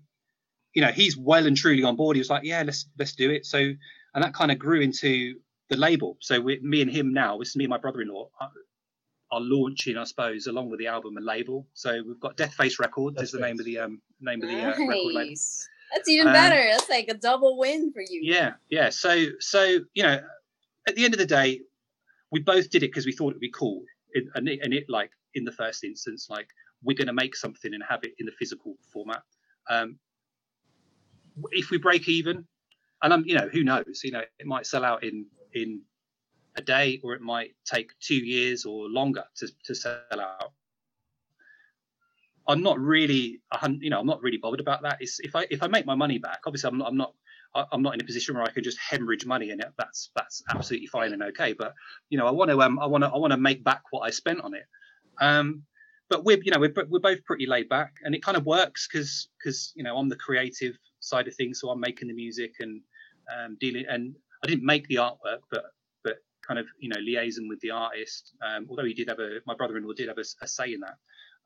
[0.73, 2.17] you know, he's well and truly on board.
[2.17, 3.45] He was like, yeah, let's let's do it.
[3.45, 5.35] So, and that kind of grew into
[5.69, 6.17] the label.
[6.19, 8.51] So, we, me and him now, this is me and my brother-in-law, are,
[9.31, 11.67] are launching, I suppose, along with the album and label.
[11.73, 14.55] So we've got Death Face Records is the name of the um name of the
[14.55, 15.35] uh, record label.
[15.93, 16.55] That's even Um, better.
[16.55, 18.21] That's like a double win for you.
[18.23, 18.89] Yeah, yeah.
[18.89, 20.19] So, so you know,
[20.87, 21.61] at the end of the day,
[22.31, 24.85] we both did it because we thought it'd be cool, it, and it, and it
[24.89, 26.47] like in the first instance, like
[26.83, 29.21] we're going to make something and have it in the physical format.
[29.69, 29.99] Um,
[31.51, 32.47] if we break even,
[33.03, 34.01] and I'm, you know, who knows?
[34.03, 35.81] You know, it might sell out in in
[36.55, 40.53] a day, or it might take two years or longer to to sell out.
[42.47, 43.41] I'm not really,
[43.79, 44.97] you know, I'm not really bothered about that.
[44.99, 47.13] It's if I if I make my money back, obviously I'm not, I'm not
[47.55, 49.59] I'm not in a position where I can just hemorrhage money it.
[49.77, 51.53] That's that's absolutely fine and okay.
[51.53, 51.73] But
[52.09, 54.01] you know, I want to um, I want to I want to make back what
[54.01, 54.65] I spent on it.
[55.19, 55.63] Um,
[56.09, 58.87] but we're you know we're we're both pretty laid back, and it kind of works
[58.87, 62.55] because because you know I'm the creative side of things, so I'm making the music
[62.59, 62.81] and
[63.35, 63.85] um, dealing.
[63.87, 65.65] And I didn't make the artwork, but
[66.03, 68.33] but kind of you know liaison with the artist.
[68.45, 70.95] Um, although he did have a my brother-in-law did have a, a say in that.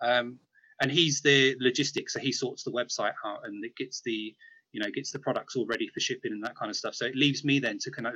[0.02, 0.40] Um,
[0.82, 4.34] and he's the logistics, so he sorts the website out and it gets the
[4.72, 7.06] you know gets the products all ready for shipping and that kind of stuff so
[7.06, 8.16] it leaves me then to kind of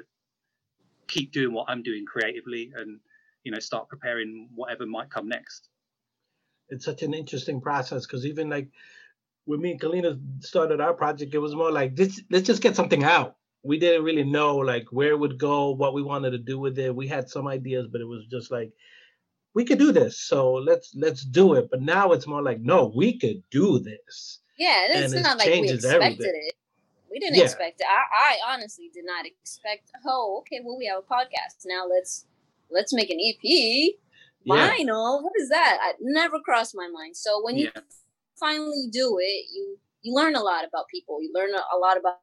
[1.08, 3.00] keep doing what i'm doing creatively and
[3.44, 5.70] you know start preparing whatever might come next
[6.70, 8.70] it's such an interesting process because even like
[9.46, 12.76] when me and Kalina started our project, it was more like this let's just get
[12.76, 13.36] something out.
[13.68, 16.80] We didn't really know like where it would go, what we wanted to do with
[16.80, 16.96] it.
[16.96, 18.72] We had some ideas, but it was just like
[19.54, 21.68] we could do this, so let's let's do it.
[21.72, 24.40] But now it's more like no, we could do this.
[24.58, 26.42] Yeah, it's And it not like we expected everything.
[26.48, 26.54] it.
[27.12, 27.44] We didn't Yeah.
[27.44, 27.88] expect it.
[27.90, 29.92] I, I honestly did not expect.
[30.06, 30.60] Oh, okay.
[30.64, 31.86] Well, we have a podcast now.
[31.88, 32.26] Let's
[32.70, 33.96] let's make an EP.
[34.48, 35.22] Vinyl, yeah.
[35.24, 35.78] what is that?
[35.82, 37.18] I never crossed my mind.
[37.18, 37.82] So when you yeah.
[38.40, 41.22] finally do it, you you learn a lot about people.
[41.22, 42.20] You learn a lot about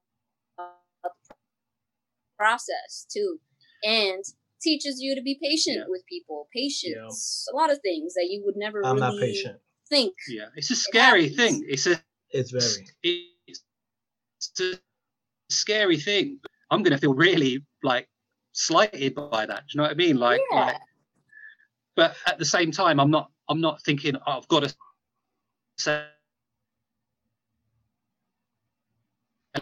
[2.37, 3.39] process too,
[3.83, 4.23] and
[4.63, 5.85] teaches you to be patient yeah.
[5.89, 6.49] with people.
[6.55, 9.59] Patience, a lot of things that you would never I'm really not patient.
[9.89, 10.15] think.
[10.29, 11.65] Yeah, it's a scary it thing.
[11.69, 12.89] It's a it's very
[13.47, 13.63] it's,
[14.39, 14.81] it's a
[15.51, 16.41] scary thing.
[16.71, 18.09] I'm gonna feel really like
[18.53, 19.61] slighted by that.
[19.61, 20.17] Do you know what I mean?
[20.17, 20.65] Like, yeah.
[20.65, 20.77] like
[21.97, 24.75] but at the same time, I'm not I'm not thinking oh, I've got to
[25.79, 26.05] say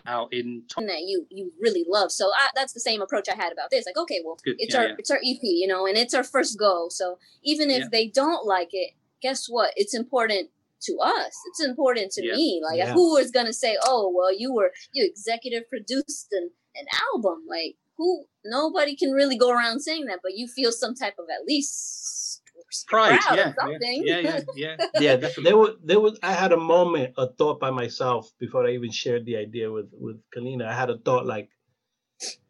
[0.07, 2.11] out in that you you really love.
[2.13, 3.87] So I, that's the same approach I had about this.
[3.87, 4.57] Like, okay, well, Good.
[4.59, 4.95] it's yeah, our yeah.
[4.99, 6.89] it's our EP, you know, and it's our first go.
[6.91, 7.89] So even if yeah.
[7.91, 9.73] they don't like it, guess what?
[9.77, 10.51] It's important
[10.83, 11.35] to us.
[11.49, 12.61] It's important to me.
[12.63, 17.45] Like, who is gonna say, oh, well, you were you executive produced an an album?
[17.49, 18.25] Like, who?
[18.45, 22.42] Nobody can really go around saying that, but you feel some type of at least
[22.87, 23.21] pride.
[23.33, 25.45] Yeah, yeah, yeah, yeah, yeah, definitely.
[25.45, 26.19] There was, there was.
[26.23, 29.91] I had a moment, a thought by myself before I even shared the idea with
[29.93, 30.67] with Kalina.
[30.67, 31.51] I had a thought like,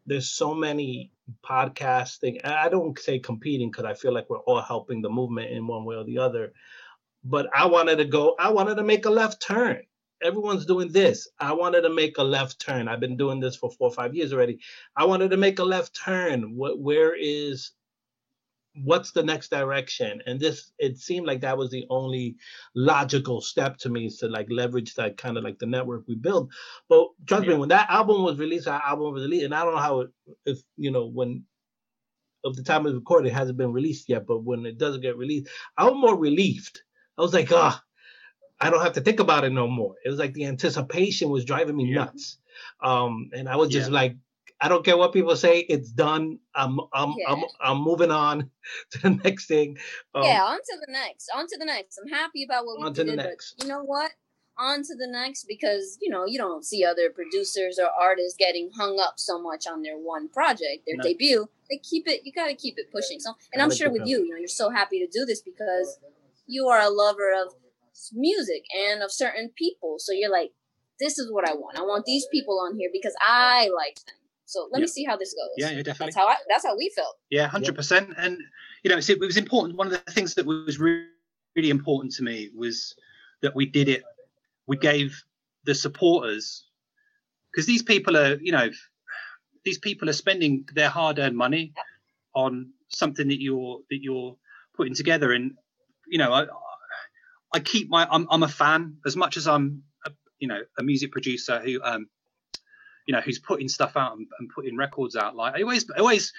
[0.05, 1.11] there's so many
[1.45, 2.45] podcasting.
[2.45, 5.85] I don't say competing because I feel like we're all helping the movement in one
[5.85, 6.53] way or the other.
[7.23, 8.35] But I wanted to go.
[8.39, 9.83] I wanted to make a left turn.
[10.23, 11.27] Everyone's doing this.
[11.39, 12.87] I wanted to make a left turn.
[12.87, 14.59] I've been doing this for four or five years already.
[14.95, 16.55] I wanted to make a left turn.
[16.55, 16.79] What?
[16.79, 17.71] Where is
[18.75, 22.35] what's the next direction and this it seemed like that was the only
[22.75, 26.15] logical step to me is to like leverage that kind of like the network we
[26.15, 26.49] built
[26.89, 27.51] but trust yeah.
[27.51, 30.01] me when that album was released our album was released and i don't know how
[30.01, 30.09] it
[30.45, 31.43] if you know when
[32.43, 35.17] of the time of recording it hasn't been released yet but when it doesn't get
[35.17, 36.81] released i was more relieved
[37.17, 40.09] i was like ah oh, i don't have to think about it no more it
[40.09, 42.05] was like the anticipation was driving me yeah.
[42.05, 42.39] nuts
[42.81, 43.95] um and i was just yeah.
[43.95, 44.15] like
[44.63, 45.59] I don't care what people say.
[45.59, 46.39] It's done.
[46.55, 47.33] I'm I'm yeah.
[47.33, 48.49] I'm, I'm moving on
[48.91, 49.77] to the next thing.
[50.15, 51.29] Um, yeah, on to the next.
[51.35, 51.99] On to the next.
[52.01, 53.05] I'm happy about what we on did.
[53.07, 53.55] To the next.
[53.57, 54.11] But you know what?
[54.57, 58.69] On to the next because you know you don't see other producers or artists getting
[58.73, 61.03] hung up so much on their one project, their no.
[61.03, 61.49] debut.
[61.69, 62.21] They keep it.
[62.23, 63.19] You got to keep it pushing.
[63.19, 65.99] So, and I'm sure with you, you know, you're so happy to do this because
[66.47, 67.53] you are a lover of
[68.13, 69.95] music and of certain people.
[69.99, 70.51] So you're like,
[71.01, 71.77] this is what I want.
[71.77, 74.15] I want these people on here because I like them
[74.45, 74.83] so let yeah.
[74.83, 75.49] me see how this goes.
[75.57, 76.07] Yeah, yeah, definitely.
[76.07, 77.15] That's how I, that's how we felt.
[77.29, 78.13] Yeah, hundred percent.
[78.17, 78.37] And
[78.83, 79.77] you know, it was important.
[79.77, 81.05] One of the things that was really,
[81.55, 82.95] really important to me was
[83.41, 84.03] that we did it.
[84.67, 85.23] We gave
[85.65, 86.65] the supporters
[87.51, 88.69] because these people are, you know,
[89.63, 91.85] these people are spending their hard-earned money yep.
[92.35, 94.35] on something that you're that you're
[94.75, 95.31] putting together.
[95.31, 95.53] And
[96.07, 96.45] you know, I
[97.53, 100.83] I keep my I'm I'm a fan as much as I'm a, you know a
[100.83, 102.07] music producer who um
[103.05, 105.35] you know, who's putting stuff out and, and putting records out.
[105.35, 106.33] Like I always, I always,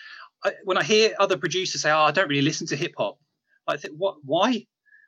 [0.45, 3.19] I, when I hear other producers say, "Oh, I don't really listen to hip hop,"
[3.67, 4.17] I think, "What?
[4.25, 4.67] Why?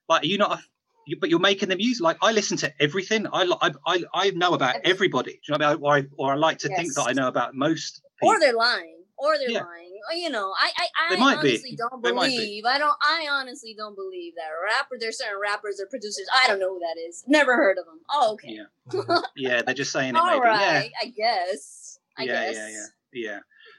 [0.08, 0.62] Like, are you not?" A,
[1.06, 2.02] you, but you're making the music.
[2.02, 3.26] Like I listen to everything.
[3.32, 5.32] I I I, I know about everybody.
[5.32, 5.84] Do you know what I mean?
[5.84, 6.78] Or I, or I like to yes.
[6.78, 8.02] think that I know about most.
[8.20, 8.34] People.
[8.34, 8.95] Or they're lying.
[9.18, 9.62] Or they're yeah.
[9.64, 11.76] lying uh, you know, I I, I honestly be.
[11.76, 12.62] don't believe.
[12.62, 12.68] Be.
[12.68, 12.96] I don't.
[13.02, 14.96] I honestly don't believe that rapper.
[14.98, 16.26] There's certain rappers or producers.
[16.32, 17.24] I don't know who that is.
[17.26, 18.00] Never heard of them.
[18.10, 18.58] Oh, okay.
[18.92, 19.18] Yeah.
[19.36, 20.16] yeah, they're just saying it.
[20.20, 20.40] All maybe.
[20.40, 20.90] right.
[20.90, 21.08] Yeah.
[21.08, 21.98] I guess.
[22.18, 22.54] I yeah, guess.
[22.54, 23.38] yeah, yeah, yeah,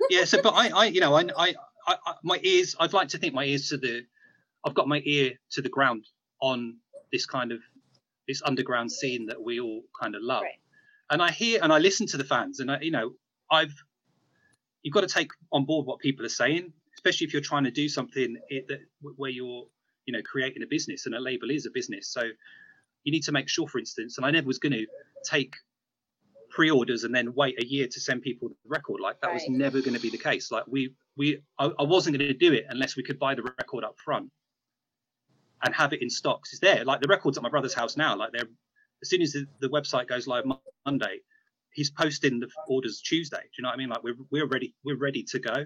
[0.19, 0.25] yeah.
[0.25, 1.55] So, but I, I, you know, I, I,
[1.87, 2.75] I, my ears.
[2.79, 4.05] I'd like to think my ears to the.
[4.65, 6.05] I've got my ear to the ground
[6.41, 6.77] on
[7.11, 7.59] this kind of
[8.27, 10.43] this underground scene that we all kind of love.
[10.43, 10.59] Right.
[11.09, 13.11] And I hear and I listen to the fans, and I, you know,
[13.49, 13.73] I've
[14.87, 17.71] you've got to take on board what people are saying, especially if you're trying to
[17.71, 19.65] do something that where you're
[20.05, 22.07] you know creating a business and a label is a business.
[22.07, 22.21] So
[23.03, 24.85] you need to make sure, for instance, and I never was going to
[25.25, 25.55] take
[26.51, 29.01] pre-orders and then wait a year to send people the record.
[29.01, 29.33] Like that right.
[29.33, 30.51] was never going to be the case.
[30.51, 33.43] Like we we I, I wasn't going to do it unless we could buy the
[33.43, 34.31] record up front
[35.63, 36.53] and have it in stocks.
[36.53, 36.85] It's there.
[36.85, 38.15] Like the records at my brother's house now.
[38.15, 38.47] Like they're
[39.01, 40.45] as soon as the, the website goes live
[40.85, 41.19] Monday,
[41.73, 43.41] he's posting the orders Tuesday.
[43.41, 43.89] Do you know what I mean?
[43.89, 45.65] Like we're we're ready we're ready to go.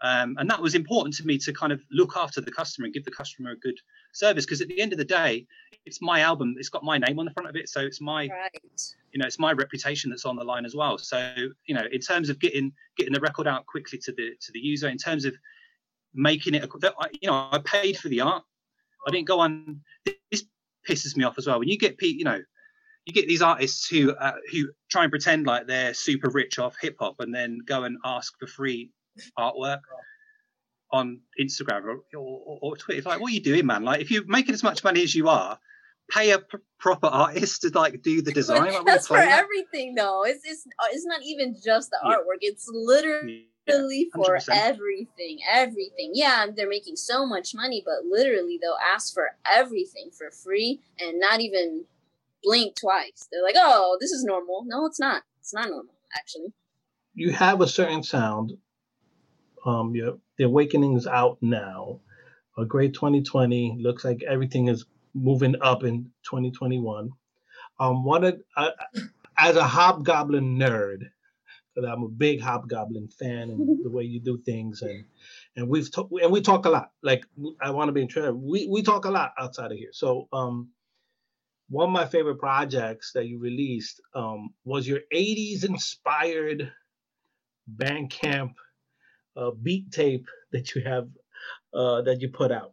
[0.00, 2.94] Um, and that was important to me to kind of look after the customer and
[2.94, 3.74] give the customer a good
[4.12, 5.46] service because at the end of the day,
[5.86, 6.54] it's my album.
[6.56, 8.82] It's got my name on the front of it, so it's my right.
[9.12, 10.98] you know it's my reputation that's on the line as well.
[10.98, 11.34] So
[11.66, 14.60] you know, in terms of getting getting the record out quickly to the to the
[14.60, 15.34] user, in terms of
[16.14, 16.68] making it, a,
[17.20, 18.44] you know, I paid for the art.
[19.06, 19.80] I didn't go on.
[20.30, 20.44] This
[20.88, 22.40] pisses me off as well when you get Pete, you know
[23.08, 26.76] you get these artists who uh, who try and pretend like they're super rich off
[26.80, 28.90] hip hop and then go and ask for free
[29.38, 29.80] artwork
[30.92, 32.98] on Instagram or, or, or, Twitter.
[32.98, 33.82] It's like, what are you doing, man?
[33.82, 35.58] Like, if you're making as much money as you are,
[36.10, 38.72] pay a p- proper artist to like do the design.
[38.72, 40.24] Like, That's for everything, though.
[40.24, 42.38] It's, it's it's not even just the artwork.
[42.42, 46.12] It's literally literally yeah, for everything, everything.
[46.12, 51.18] Yeah, they're making so much money, but literally they'll ask for everything for free and
[51.18, 51.84] not even
[52.42, 53.28] blink twice.
[53.30, 55.22] They're like, "Oh, this is normal." No, it's not.
[55.40, 56.52] It's not normal, actually.
[57.14, 58.52] You have a certain sound.
[59.64, 62.00] Um, your the awakening is out now.
[62.56, 64.84] A great 2020 looks like everything is
[65.14, 67.10] moving up in 2021.
[67.80, 68.70] Um, what a, uh,
[69.38, 71.08] as a hobgoblin nerd,
[71.74, 75.04] because I'm a big hobgoblin fan and the way you do things, and
[75.56, 76.90] and we've talked and we talk a lot.
[77.02, 77.24] Like
[77.60, 79.92] I want to be in We we talk a lot outside of here.
[79.92, 80.70] So um,
[81.68, 86.72] one of my favorite projects that you released um, was your 80s inspired
[87.76, 88.54] Bandcamp
[89.36, 91.08] uh, beat tape that you have
[91.74, 92.72] uh, that you put out.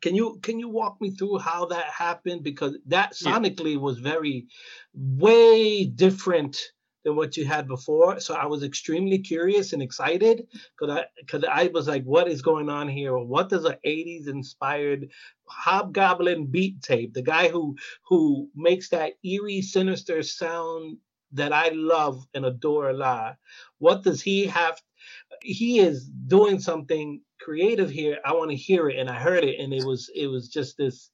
[0.00, 2.42] Can you can you walk me through how that happened?
[2.42, 3.78] Because that sonically yeah.
[3.78, 4.46] was very
[4.94, 6.58] way different
[7.04, 8.20] than what you had before.
[8.20, 10.46] So I was extremely curious and excited
[10.78, 13.16] because I because I was like, what is going on here?
[13.18, 15.08] What does an 80s inspired
[15.46, 17.76] hobgoblin beat tape, the guy who
[18.08, 20.98] who makes that eerie, sinister sound
[21.32, 23.36] that I love and adore a lot,
[23.78, 24.80] what does he have?
[25.42, 28.18] He is doing something creative here.
[28.24, 30.76] I want to hear it, and I heard it, and it was it was just
[30.76, 31.10] this.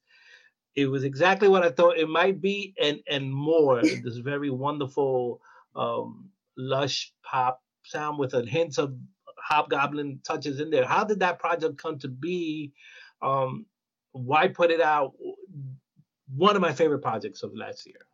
[0.75, 3.81] It was exactly what I thought it might be, and and more.
[4.03, 5.41] this very wonderful,
[5.75, 8.95] um, lush pop sound with a hint of
[9.37, 10.85] hobgoblin touches in there.
[10.85, 12.73] How did that project come to be?
[13.21, 13.65] Um,
[14.11, 15.13] why put it out?
[16.35, 18.05] One of my favorite projects of last year.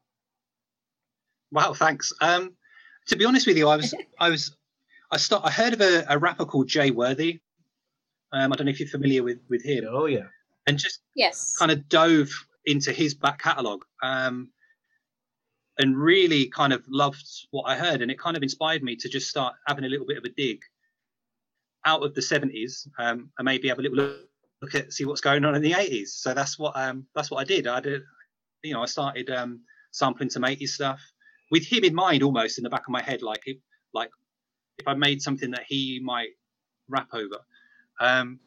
[1.51, 2.14] Wow, thanks.
[2.22, 2.53] Um,
[3.08, 4.56] to be honest with you, I was I was
[5.12, 7.41] I start I heard of a, a rapper called Jay Worthy
[8.36, 9.86] um, I don't know if you're familiar with with him.
[9.89, 10.28] Oh yeah.
[10.68, 12.30] And just yes, kind of dove
[12.66, 13.86] into his back catalogue.
[14.03, 14.49] Um,
[15.80, 19.09] and really kind of loved what I heard, and it kind of inspired me to
[19.09, 20.61] just start having a little bit of a dig
[21.86, 24.17] out of the 70s, um, and maybe have a little look,
[24.61, 26.09] look at see what's going on in the 80s.
[26.09, 27.67] So that's what um, that's what I did.
[27.67, 28.01] I did,
[28.63, 29.61] you know, I started um,
[29.91, 31.01] sampling some 80s stuff
[31.51, 33.57] with him in mind, almost in the back of my head, like if
[33.93, 34.09] like
[34.78, 36.30] if I made something that he might
[36.88, 37.39] rap over.
[37.99, 38.39] Um,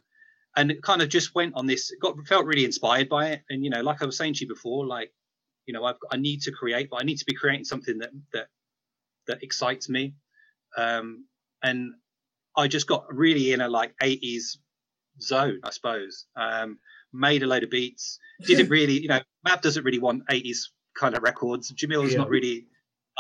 [0.57, 3.43] and it kind of just went on this, got felt really inspired by it.
[3.49, 5.13] And, you know, like I was saying to you before, like,
[5.69, 8.11] you know, I've I need to create, but I need to be creating something that,
[8.33, 8.47] that,
[9.27, 10.15] that excites me.
[10.77, 11.27] Um,
[11.63, 11.93] and
[12.57, 14.57] I just got really in a like 80s
[15.21, 16.25] zone, I suppose.
[16.37, 16.79] Um,
[17.13, 18.19] made a load of beats.
[18.47, 21.71] Didn't really, you know, Mav doesn't really want 80s kind of records.
[21.71, 22.19] Jamil's yeah.
[22.19, 22.67] not really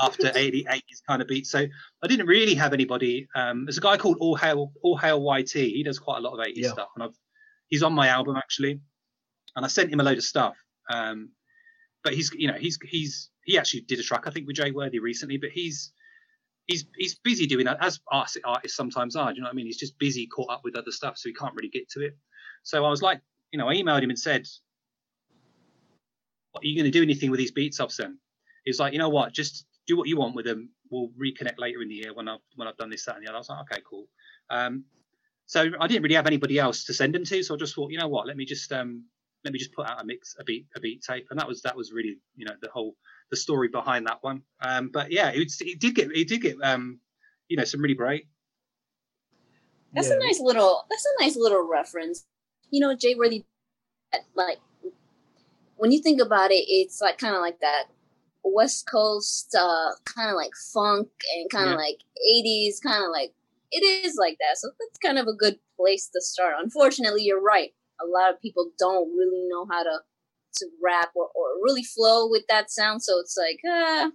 [0.00, 1.50] after 80, 80s kind of beats.
[1.50, 1.66] So
[2.02, 3.28] I didn't really have anybody.
[3.34, 5.52] Um, there's a guy called All Hail All Hail YT.
[5.52, 6.70] He does quite a lot of 80s yeah.
[6.70, 7.18] stuff, and I've
[7.68, 8.80] he's on my album actually,
[9.54, 10.56] and I sent him a load of stuff.
[10.90, 11.30] Um,
[12.08, 14.70] but he's you know he's he's he actually did a track I think with Jay
[14.70, 15.92] Worthy recently, but he's
[16.66, 19.30] he's he's busy doing that as artists, artists sometimes are.
[19.30, 19.66] Do you know what I mean?
[19.66, 22.16] He's just busy, caught up with other stuff, so he can't really get to it.
[22.62, 23.20] So I was like,
[23.52, 24.46] you know, I emailed him and said,
[26.54, 28.14] "Are you going to do anything with these beats I've sent?"
[28.64, 29.34] He's like, "You know what?
[29.34, 30.70] Just do what you want with them.
[30.90, 33.28] We'll reconnect later in the year when I've when I've done this, that, and the
[33.28, 33.36] other.
[33.36, 34.06] I was like, okay, cool.
[34.48, 34.84] Um,
[35.44, 37.90] so I didn't really have anybody else to send them to, so I just thought,
[37.90, 39.04] you know what, let me just um,
[39.48, 41.62] let me just put out a mix, a beat, a beat tape, and that was
[41.62, 42.94] that was really, you know, the whole
[43.30, 44.42] the story behind that one.
[44.60, 47.00] Um, but yeah, it, it did get it did get um,
[47.48, 48.26] you know, some really great.
[49.94, 50.16] That's yeah.
[50.16, 50.84] a nice little.
[50.90, 52.26] That's a nice little reference.
[52.70, 53.46] You know, Jay Worthy,
[54.34, 54.58] like
[55.76, 57.84] when you think about it, it's like kind of like that
[58.44, 61.86] West Coast uh, kind of like funk and kind of yeah.
[61.86, 62.00] like
[62.44, 63.32] 80s, kind of like
[63.72, 64.58] it is like that.
[64.58, 66.56] So that's kind of a good place to start.
[66.58, 67.72] Unfortunately, you're right.
[68.00, 69.98] A lot of people don't really know how to
[70.54, 73.02] to rap or, or really flow with that sound.
[73.02, 74.10] So it's like, uh,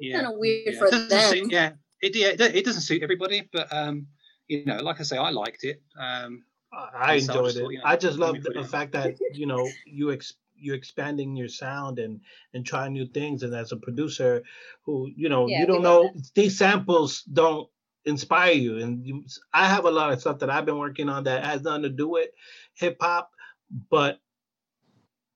[0.00, 0.16] yeah.
[0.16, 0.78] kind of weird yeah.
[0.78, 1.30] for it them.
[1.32, 1.70] Suit, yeah,
[2.00, 4.06] it, yeah, it doesn't suit everybody, but um,
[4.46, 5.82] you know, like I say, I liked it.
[5.98, 7.62] Um, I enjoyed it.
[7.70, 11.36] You know, I just love the, the fact that you know you ex- you're expanding
[11.36, 12.20] your sound and
[12.52, 14.42] and trying new things and as a producer
[14.82, 16.30] who you know yeah, you don't know that.
[16.34, 17.68] these samples don't
[18.08, 18.78] inspire you.
[18.78, 21.62] And you, i have a lot of stuff that i've been working on that has
[21.62, 22.30] nothing to do with
[22.74, 23.30] hip-hop
[23.90, 24.18] but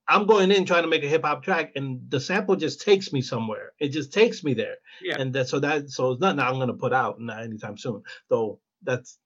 [0.08, 3.20] i'm going in trying to make a hip-hop track and the sample just takes me
[3.22, 3.72] somewhere.
[3.78, 4.76] It just takes me there.
[5.02, 5.16] Yeah.
[5.18, 8.02] and that so that so it's nothing i'm going to put out not anytime soon.
[8.28, 9.18] Though that's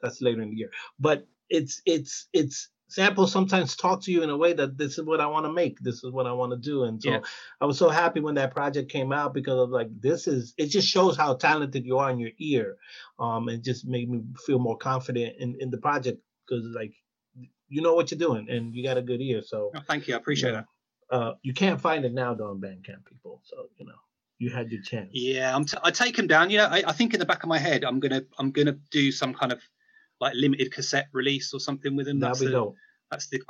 [0.00, 0.70] that's later in the year.
[0.98, 5.04] But it's it's it's samples sometimes talk to you in a way that this is
[5.04, 5.78] what I want to make.
[5.80, 6.84] This is what I want to do.
[6.84, 7.20] And so yeah.
[7.60, 10.66] I was so happy when that project came out because of like this is it
[10.66, 12.76] just shows how talented you are in your ear.
[13.18, 16.92] Um and just made me feel more confident in, in the project because like
[17.68, 19.42] you know what you're doing and you got a good ear.
[19.42, 20.14] So oh, thank you.
[20.14, 20.64] I appreciate you know,
[21.10, 21.16] that.
[21.16, 23.40] Uh, you can't find it now though on Bandcamp people.
[23.44, 23.92] So, you know,
[24.38, 25.10] you had your chance.
[25.12, 26.50] Yeah, I'm t- I take them down.
[26.50, 28.76] You know, I, I think in the back of my head, I'm gonna I'm gonna
[28.90, 29.62] do some kind of
[30.22, 32.20] like limited cassette release or something with them.
[32.20, 32.76] That'd That's be the, dope.
[33.10, 33.42] that's the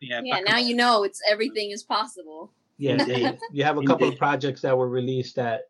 [0.00, 0.20] yeah.
[0.24, 2.52] Yeah, back of now my- you know it's everything is possible.
[2.78, 5.62] Yeah, they, you have a couple of projects that were released that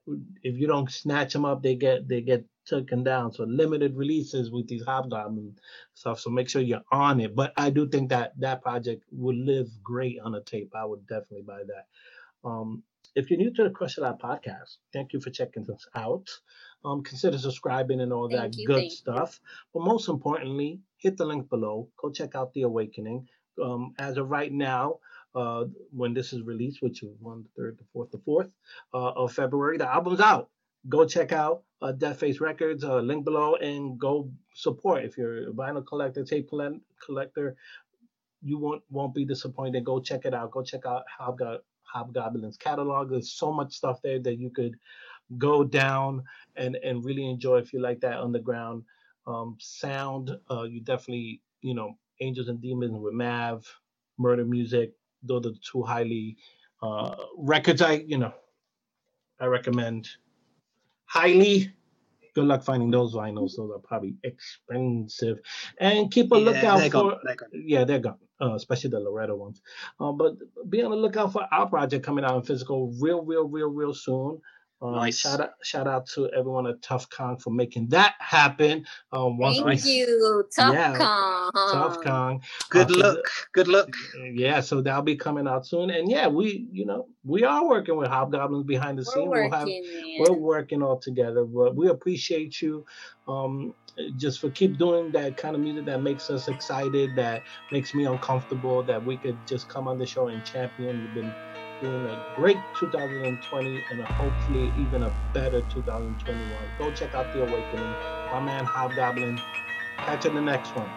[0.43, 3.33] if you don't snatch them up, they get they get taken down.
[3.33, 5.57] So limited releases with these hobgoblin
[5.95, 6.21] stuff.
[6.21, 7.35] So make sure you're on it.
[7.35, 10.73] But I do think that that project would live great on a tape.
[10.75, 12.49] I would definitely buy that.
[12.49, 12.83] Um,
[13.15, 16.29] if you're new to the Crush It Out podcast, thank you for checking us out.
[16.85, 18.97] Um, consider subscribing and all that you, good thank you.
[18.97, 19.41] stuff.
[19.73, 21.89] But most importantly, hit the link below.
[21.97, 23.29] Go check out The Awakening.
[23.63, 24.99] Um, as of right now,
[25.35, 28.53] uh, when this is released, which is one, the third, the fourth, the fourth
[28.93, 30.51] uh, of February, the album's out.
[30.89, 32.83] Go check out uh, Death Face Records.
[32.83, 35.05] Uh, link below and go support.
[35.05, 37.57] If you're a vinyl collector, tape collector,
[38.43, 39.85] you won't won't be disappointed.
[39.85, 40.51] Go check it out.
[40.51, 41.61] Go check out Hobgo-
[41.95, 43.11] Hobgoblin's catalog.
[43.11, 44.75] There's so much stuff there that you could
[45.39, 46.25] go down
[46.57, 48.85] and and really enjoy if you like that underground
[49.27, 50.31] um, sound.
[50.51, 53.67] Uh, you definitely, you know, Angels and Demons with Mav,
[54.19, 54.93] Murder Music.
[55.23, 56.37] Those are the two highly
[56.83, 57.83] uh, records.
[57.83, 58.35] I, you know,
[59.41, 60.09] I recommend
[61.07, 61.73] highly.
[62.35, 63.57] Good luck finding those vinyls.
[63.57, 65.39] Those are probably expensive.
[65.79, 67.49] And keep a Yeah, lookout for gone, they're gone.
[67.53, 69.61] yeah, they're gone, uh, especially the Loretto ones.
[70.01, 70.35] Uh, but
[70.71, 73.93] be on the lookout for our project coming out in physical real, real, real, real
[73.95, 74.41] soon.
[74.83, 75.19] Um, Nice.
[75.21, 78.85] Shout out, shout out to everyone at Tuff Kong for making that happen.
[79.13, 81.51] Um, once Thank we you, Tough Yeah, Kong.
[81.73, 82.43] Tuff Kong.
[82.71, 83.25] Good Uh, luck.
[83.53, 83.89] Good luck.
[84.33, 85.91] yeah, so that'll be coming out soon.
[85.91, 89.31] And yeah, we, you know, we are working with Hobgoblins behind the We're scene.
[89.31, 90.17] We'll have working, man.
[90.21, 92.85] we're working all together but we appreciate you
[93.29, 93.73] um
[94.17, 98.05] just for keep doing that kind of music that makes us excited that makes me
[98.07, 101.33] uncomfortable that we could just come on the show and champion you've been
[101.83, 107.43] doing a great 2020 and a hopefully even a better 2021 go check out the
[107.43, 107.93] awakening
[108.33, 109.39] my man hobgoblin
[109.99, 110.89] catch you in the next one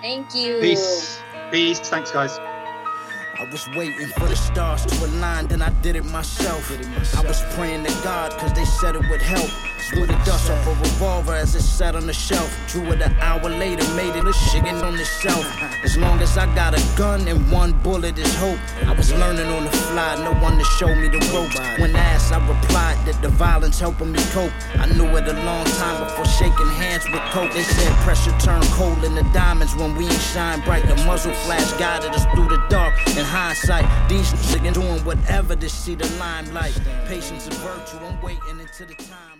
[0.00, 0.60] Thank you.
[0.60, 1.20] Peace.
[1.50, 1.80] Peace.
[1.80, 2.38] Thanks, guys.
[2.38, 6.70] I was waiting for the stars to align, then I did it myself.
[7.16, 9.67] I was praying to God, cause they said it would help.
[9.92, 12.50] Blew the dust off a revolver as it sat on the shelf.
[12.68, 15.46] Drew it an hour later, made it a shiggin' on the shelf.
[15.82, 18.58] As long as I got a gun and one bullet is hope.
[18.86, 21.58] I was learning on the fly, no one to show me the ropes.
[21.80, 24.52] When asked, I replied that the violence helping me cope.
[24.74, 27.52] I knew it a long time before shaking hands with coke.
[27.52, 30.86] They said pressure turn cold in the diamonds when we ain't shine bright.
[30.86, 32.94] The muzzle flash guided us through the dark.
[33.16, 36.78] In hindsight, these niggas doing whatever to see the limelight.
[37.06, 39.37] Patience and virtue, I'm waiting until the right.